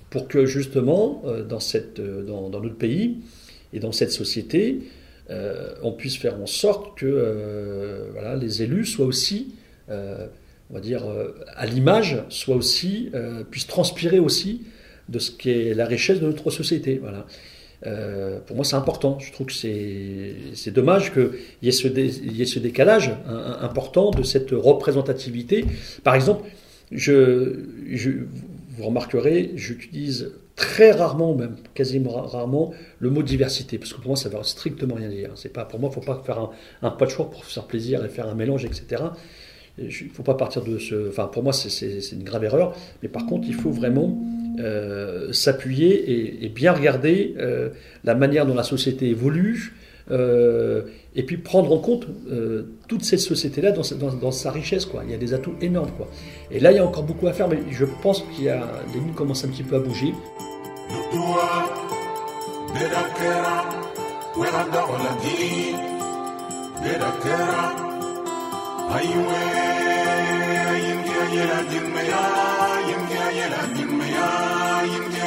[0.08, 3.18] pour que, justement, euh, dans, cette, euh, dans, notre pays
[3.72, 4.80] et dans cette société,
[5.84, 9.54] on puisse faire en sorte que voilà, les élus soient aussi,
[9.88, 11.04] on va dire,
[11.54, 13.12] à l'image, soient aussi,
[13.48, 14.62] puissent transpirer aussi
[15.10, 16.98] de ce qu'est la richesse de notre société.
[17.00, 17.26] Voilà.
[17.86, 19.18] Euh, pour moi, c'est important.
[19.18, 21.30] Je trouve que c'est dommage qu'il
[21.62, 23.12] y, ait ce y ait ce décalage
[23.60, 25.64] important de cette représentativité.
[26.04, 26.48] Par exemple,
[26.92, 27.56] je,
[28.70, 34.16] vous remarquerez, j'utilise très rarement, même quasiment rarement, le mot diversité, parce que pour moi,
[34.16, 35.30] ça ne veut strictement rien dire.
[35.54, 36.50] Pas, pour moi, il ne faut pas faire un,
[36.82, 39.04] un patchwork pour faire plaisir et faire un mélange, etc.
[39.78, 41.08] Il ne faut pas partir de ce.
[41.08, 42.76] Enfin, pour moi, c'est une grave erreur.
[43.02, 44.18] Mais par contre, il faut vraiment
[44.60, 47.70] euh, s'appuyer et, bien regarder euh,
[48.04, 49.74] la manière dont la société évolue.
[50.10, 50.82] Euh,
[51.14, 52.06] et puis prendre en compte
[52.88, 53.82] toute cette société-là dans,
[54.20, 54.86] dans, sa richesse.
[54.86, 55.02] Quoi.
[55.04, 55.90] Il y a des atouts énormes.
[55.96, 56.08] Quoi.
[56.50, 58.66] Et là, il y a encore beaucoup à faire, mais je pense qu'il y a
[58.94, 60.12] les lignes commencent un petit peu à bouger.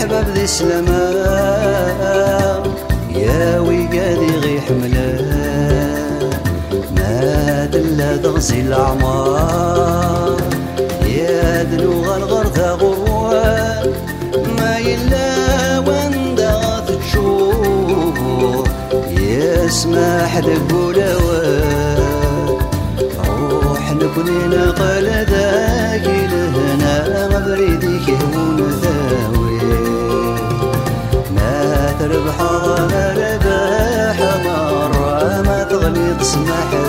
[0.00, 0.98] الحباب ذي سلامة
[3.16, 5.08] يا ويقادي غي حملا
[6.96, 10.36] ما دلا دغزي الأعمار.
[11.06, 12.78] يا دنو غرغر ذا
[14.58, 18.18] ما يلا وين دغت تشوف
[19.10, 22.00] يسمح لك ولوان
[23.28, 27.99] روح نكوني نقل ذاك لهنا غبريدي
[32.26, 33.12] بحر أنا
[34.88, 36.79] مرة ما تغلي تسمح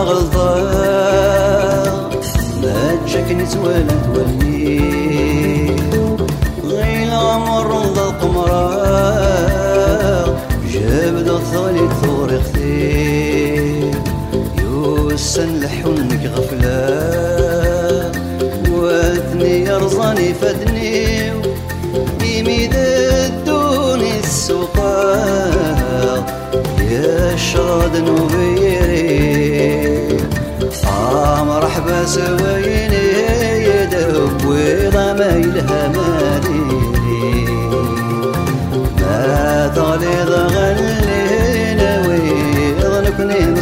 [0.00, 0.54] غلطة
[2.62, 5.07] ما تشكني نتوالد وليد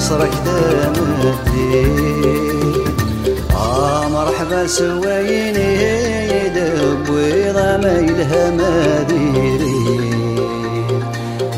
[0.07, 1.87] نصرك دمدي
[3.55, 10.11] آه، مرحبا سويني دب ويضا ميلها مديري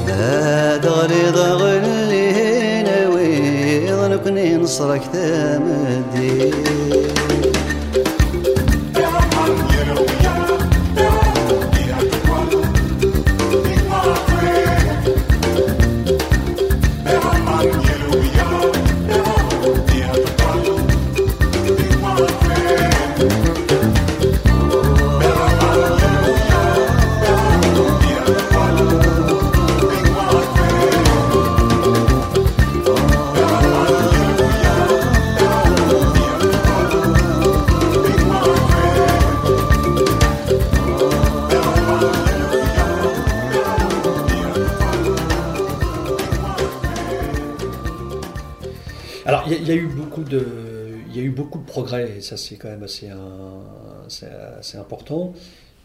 [0.07, 6.78] باد غليظ غلين ويضا نكني نصرك تمديري
[51.79, 54.07] progrès, et ça c'est quand même assez, un-
[54.59, 55.33] assez important,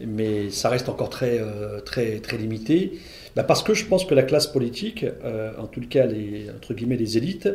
[0.00, 2.98] mais ça reste encore très, euh, très, très limité,
[3.36, 6.72] Bah, parce que je pense que la classe politique, euh, en tout cas les, entre
[6.74, 7.48] guillemets les élites,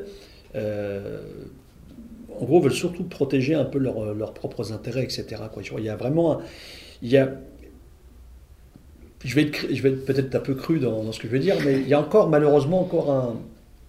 [0.56, 1.22] euh,
[2.40, 5.24] en gros veulent surtout protéger un peu leurs leurs propres intérêts, etc.
[5.54, 5.62] quoi.
[5.78, 6.40] Il y a vraiment, un-
[7.02, 7.30] il y a,
[9.24, 11.34] je vais être, je vais être peut-être un peu cru dans, dans ce que je
[11.34, 13.36] veux dire, mais il y a encore malheureusement encore un,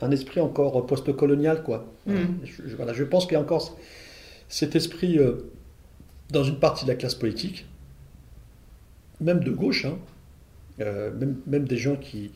[0.01, 1.79] un esprit encore post-colonial, quoi.
[2.45, 3.77] Je, je- voilà, je pense qu'il y a encore
[4.51, 5.37] cet esprit euh,
[6.31, 7.65] dans une partie de la classe politique,
[9.21, 9.97] même de gauche, hein,
[10.81, 11.11] euh,
[11.47, 12.31] même, des gens qui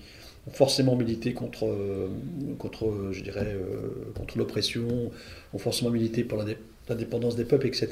[0.46, 2.08] ont forcément milité contre, euh,
[4.36, 5.10] l'oppression,
[5.52, 6.58] ont forcément milité pour l'indé-
[6.88, 7.88] l'indépendance des peuples, etc.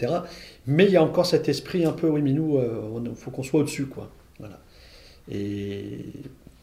[0.67, 2.61] Mais il y a encore cet esprit un peu, oui, mais nous,
[3.05, 4.11] il faut qu'on soit au-dessus, quoi.
[4.39, 4.61] Voilà.
[5.31, 5.99] Et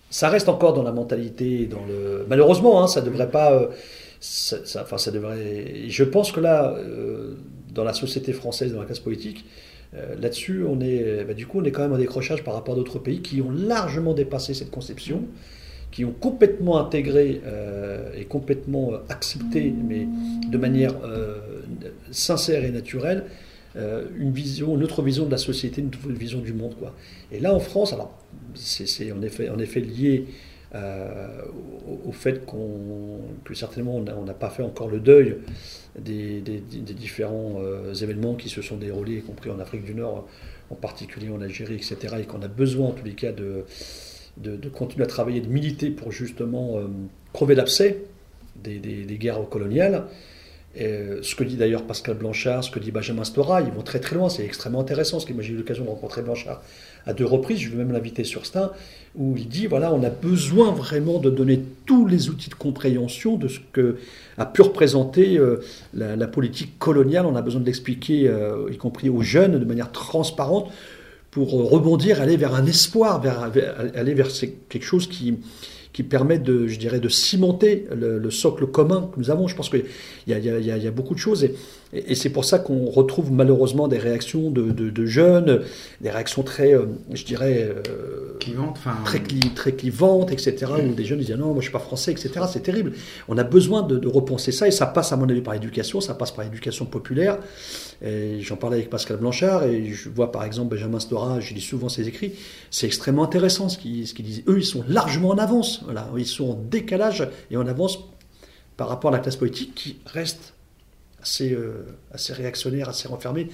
[0.09, 2.25] ça reste encore dans la mentalité, dans le.
[2.29, 3.69] Malheureusement, hein, ça devrait pas.
[4.53, 5.87] Euh, enfin, ça devrait.
[5.87, 7.35] Je pense que là, euh,
[7.73, 9.45] dans la société française, dans la classe politique,
[9.93, 11.23] euh, là-dessus, on est.
[11.25, 13.41] bah, du coup, on est quand même en décrochage par rapport à d'autres pays qui
[13.41, 15.23] ont largement dépassé cette conception,
[15.91, 20.07] qui ont complètement intégré euh, et complètement euh, accepté, mais
[20.47, 21.39] de manière euh,
[22.11, 23.25] sincère et naturelle,
[23.75, 26.75] euh, une vision, une autre vision de la société, une vision du monde.
[26.77, 26.93] Quoi.
[27.31, 28.17] Et là, en France, alors,
[28.55, 30.25] c'est en effet lié
[30.75, 31.27] euh,
[32.05, 35.37] au, fait qu'on, que certainement on n'a pas fait encore le deuil
[35.97, 40.27] des, différents euh, événements qui se sont déroulés, y compris en Afrique du Nord,
[40.69, 43.65] en particulier en Algérie, etc., et qu'on a besoin en tous les cas de,
[44.37, 46.85] de, continuer à travailler, de militer pour justement euh,
[47.33, 48.03] crever l'abcès
[48.55, 48.79] des,
[49.19, 50.03] guerres coloniales.
[50.75, 54.15] Ce que dit d'ailleurs Pascal Blanchard, ce que dit Benjamin Stora, ils vont très très
[54.15, 55.17] loin, c'est extrêmement intéressant.
[55.17, 56.61] Parce que moi j'ai eu l'occasion de rencontrer Blanchard
[57.05, 58.71] à deux reprises, je vais même l'inviter sur Stein,
[59.15, 63.37] où il dit voilà, on a besoin vraiment de donner tous les outils de compréhension
[63.37, 63.97] de ce que
[64.37, 65.61] a pu représenter euh,
[65.93, 67.25] la, politique coloniale.
[67.25, 70.71] On a besoin de l'expliquer, euh, y compris aux jeunes, de manière transparente,
[71.31, 73.51] pour euh, rebondir, aller vers un espoir, vers,
[73.95, 74.29] aller vers
[74.69, 75.39] quelque chose qui,
[75.91, 79.47] qui permet de, je dirais, de cimenter le, le socle commun que nous avons.
[79.47, 79.85] Je pense qu'il
[80.27, 81.45] y y, a, beaucoup de choses
[81.93, 85.61] et- c'est pour ça qu'on retrouve malheureusement des réactions de, de- de jeunes,
[86.01, 90.55] des réactions très, euh, je dirais, euh, Clivantes, enfin, très, cli- très clivantes, etc.
[90.89, 92.31] Où des jeunes disent non, moi je suis pas français, etc.
[92.51, 92.93] C'est terrible.
[93.27, 95.99] On a besoin de, de repenser ça et ça passe à mon avis par l'éducation,
[96.01, 97.37] ça passe par l'éducation populaire.
[98.39, 101.89] J'en parlais avec Pascal Blanchard et je vois par exemple Benjamin Stora, je lis souvent
[101.89, 102.31] ses écrits.
[102.71, 104.43] C'est extrêmement intéressant ce qu'ils ce qu'ils disent.
[104.47, 105.81] Eux, ils sont largement en avance.
[105.83, 106.07] Voilà.
[106.17, 107.99] Ils sont en décalage et en avance
[108.77, 110.53] par rapport à la classe politique qui reste
[111.21, 113.47] assez, euh, assez réactionnaire, assez renfermée.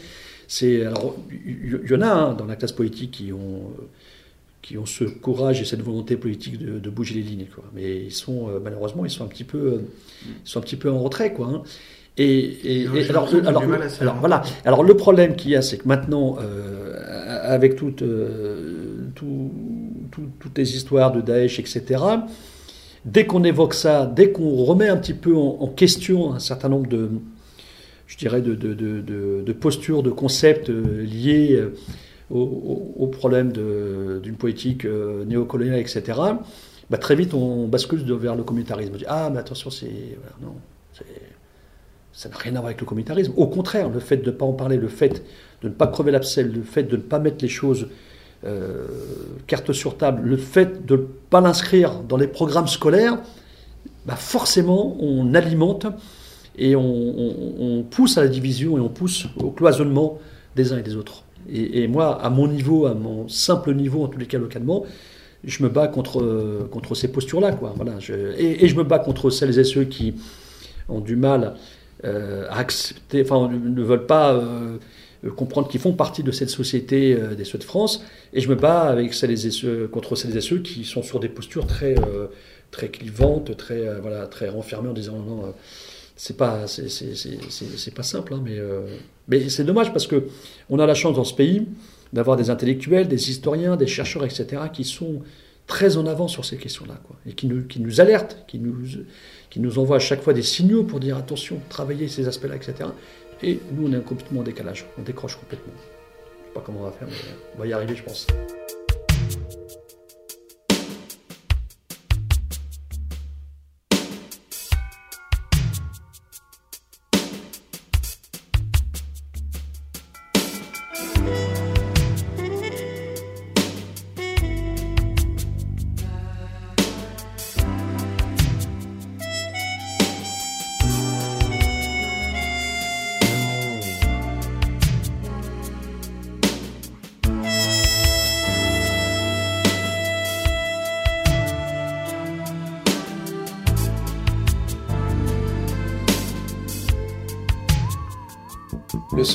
[0.47, 3.83] C'est alors il y, y en a hein, dans la classe politique qui ont euh,
[4.61, 7.63] qui ont ce courage et cette volonté politique de, de bouger les lignes, quoi.
[7.75, 9.81] Mais ils sont euh, malheureusement ils sont un petit peu euh,
[10.25, 11.47] ils sont un petit peu en retrait, quoi.
[11.47, 11.63] hein.
[12.17, 12.57] Et,
[13.09, 13.61] alors, alors,
[14.01, 14.41] alors voilà.
[14.63, 16.37] Alors le problème qu'il y a, c'est que maintenant,
[17.43, 18.03] avec toutes,
[19.15, 19.51] tout-
[20.11, 22.01] tout- toutes les histoires de Daesh, etc.,
[23.03, 26.69] dès qu'on évoque ça, dès qu'on remet un petit peu en, en question un certain
[26.69, 27.09] nombre de,
[28.07, 31.75] je dirais, de, de, de- de- postures, de concepts euh, liés euh,
[32.29, 36.03] au, au- problème d'une politique euh, néocoloniale, etc.,
[36.89, 38.91] bah, très vite on bascule vers le communautarisme.
[38.93, 39.89] On dit, ah, mais attention, c'est.
[40.41, 40.53] non,
[42.13, 43.33] ça n'a rien à voir avec le communautarisme.
[43.35, 45.23] Au contraire, le fait de ne pas en parler, le fait
[45.61, 47.87] de ne pas crever l'abcès, le fait de ne pas mettre les choses
[48.45, 48.85] euh,
[49.47, 53.17] carte sur table, le fait de ne pas l'inscrire dans les programmes scolaires,
[54.05, 55.87] bah forcément, on alimente
[56.57, 60.19] et on, pousse à la division et on pousse au cloisonnement
[60.55, 61.23] des uns et des autres.
[61.51, 64.85] Et, moi, à mon niveau, à mon simple niveau, en tous les cas localement,
[65.43, 67.51] je me bats contre, contre ces postures-là.
[67.75, 67.93] Voilà,
[68.37, 70.15] et, je me bats contre celles et ceux qui,
[70.89, 71.55] ont du mal
[72.03, 74.77] euh, à accepter, enfin, ne veulent pas euh,
[75.35, 78.03] comprendre qu'ils font partie de cette société euh, des ceux de France.
[78.33, 81.19] Et je me bats avec celles et ceux, contre celles et ceux qui sont sur
[81.19, 82.27] des postures très, euh,
[82.71, 85.45] très clivantes, très, euh, voilà, très renfermées en disant non.
[85.45, 85.51] euh,
[86.15, 88.81] c'est pas c'est, pas simple hein, mais euh,
[89.27, 90.27] mais c'est dommage parce que
[90.69, 91.67] on a la chance dans ce pays
[92.13, 95.21] d'avoir des intellectuels des historiens des chercheurs etc qui sont
[95.67, 98.59] très en avant sur ces questions là quoi et qui nous qui nous alertent qui
[98.59, 98.75] nous
[99.49, 102.55] qui nous envoient à chaque fois des signaux pour dire attention travaillez ces aspects là
[102.55, 102.89] etc
[103.43, 105.73] et nous on est complètement en décalage on décroche complètement.
[105.77, 107.15] Je sais pas comment on va faire mais
[107.55, 108.27] on va y arriver je pense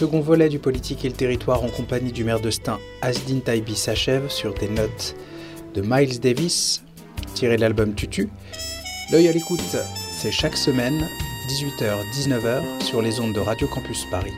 [0.01, 3.77] second volet du Politique et le territoire en compagnie du maire de Stein, Asdin Taibi,
[3.77, 5.15] s'achève sur des notes
[5.75, 6.83] de Miles Davis,
[7.35, 8.31] tiré de l'album Tutu.
[9.13, 9.77] L'œil à l'écoute,
[10.11, 11.07] c'est chaque semaine,
[11.51, 14.33] 18h-19h, sur les ondes de Radio Campus Paris.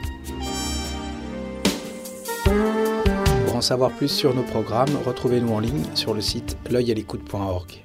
[3.46, 7.84] Pour en savoir plus sur nos programmes, retrouvez-nous en ligne sur le site l'œil-à-l'écoute.org.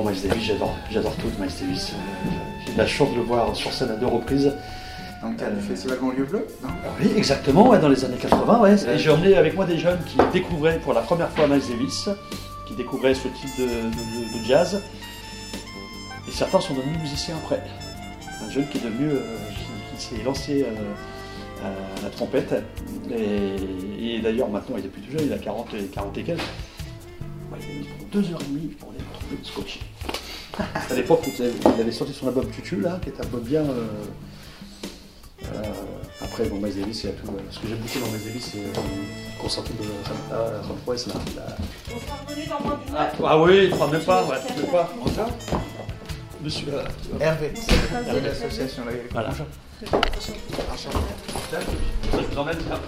[0.00, 1.92] Miles Davis, j'adore, j'adore tout de Miles Davis.
[1.92, 2.28] Euh,
[2.66, 4.52] J'ai eu la chance de le voir sur scène à deux reprises.
[5.22, 6.46] Donc, le festival Banlieue Bleue
[7.00, 8.60] Oui, exactement, ouais, dans les années 80.
[8.60, 8.74] Ouais.
[8.88, 12.08] Et j'ai emmené avec moi des jeunes qui découvraient pour la première fois Miles Davis,
[12.66, 14.82] qui découvraient ce type de, de- de jazz.
[16.26, 17.62] Et certains sont devenus musiciens après.
[18.44, 19.20] Un jeune qui est devenu, euh,
[19.54, 22.52] qui, qui s'est lancé euh, à la trompette.
[23.10, 26.22] Et, et d'ailleurs, maintenant, il est plus tout jeune, il a 40 et, 40 et
[26.24, 26.40] quelques.
[26.40, 28.91] Ouais, il a mis pendant deux heures et demie pour
[29.42, 29.80] scotché.
[30.90, 33.62] à l'époque où il avait- sorti son album Tutu, là, qui est un album bien.
[33.62, 33.86] euh,
[35.44, 35.62] euh,
[36.20, 37.26] après, bon, Miles Davis, il y a tout.
[37.28, 38.72] euh, ce que j'aime beaucoup dans Miles Davis, c'est euh,
[39.36, 41.56] le concerto de Santa là.
[41.94, 43.26] On sera revenu dans moins d'une Ah, heure.
[43.28, 44.90] ah oui, crois même pas, ouais, même pas.
[46.42, 46.84] Monsieur, euh,
[47.20, 47.52] Hervé,
[48.24, 48.82] l'association.
[49.12, 49.28] Voilà.
[49.30, 49.46] Bonjour.
[52.12, 52.78] Je vous emmène là.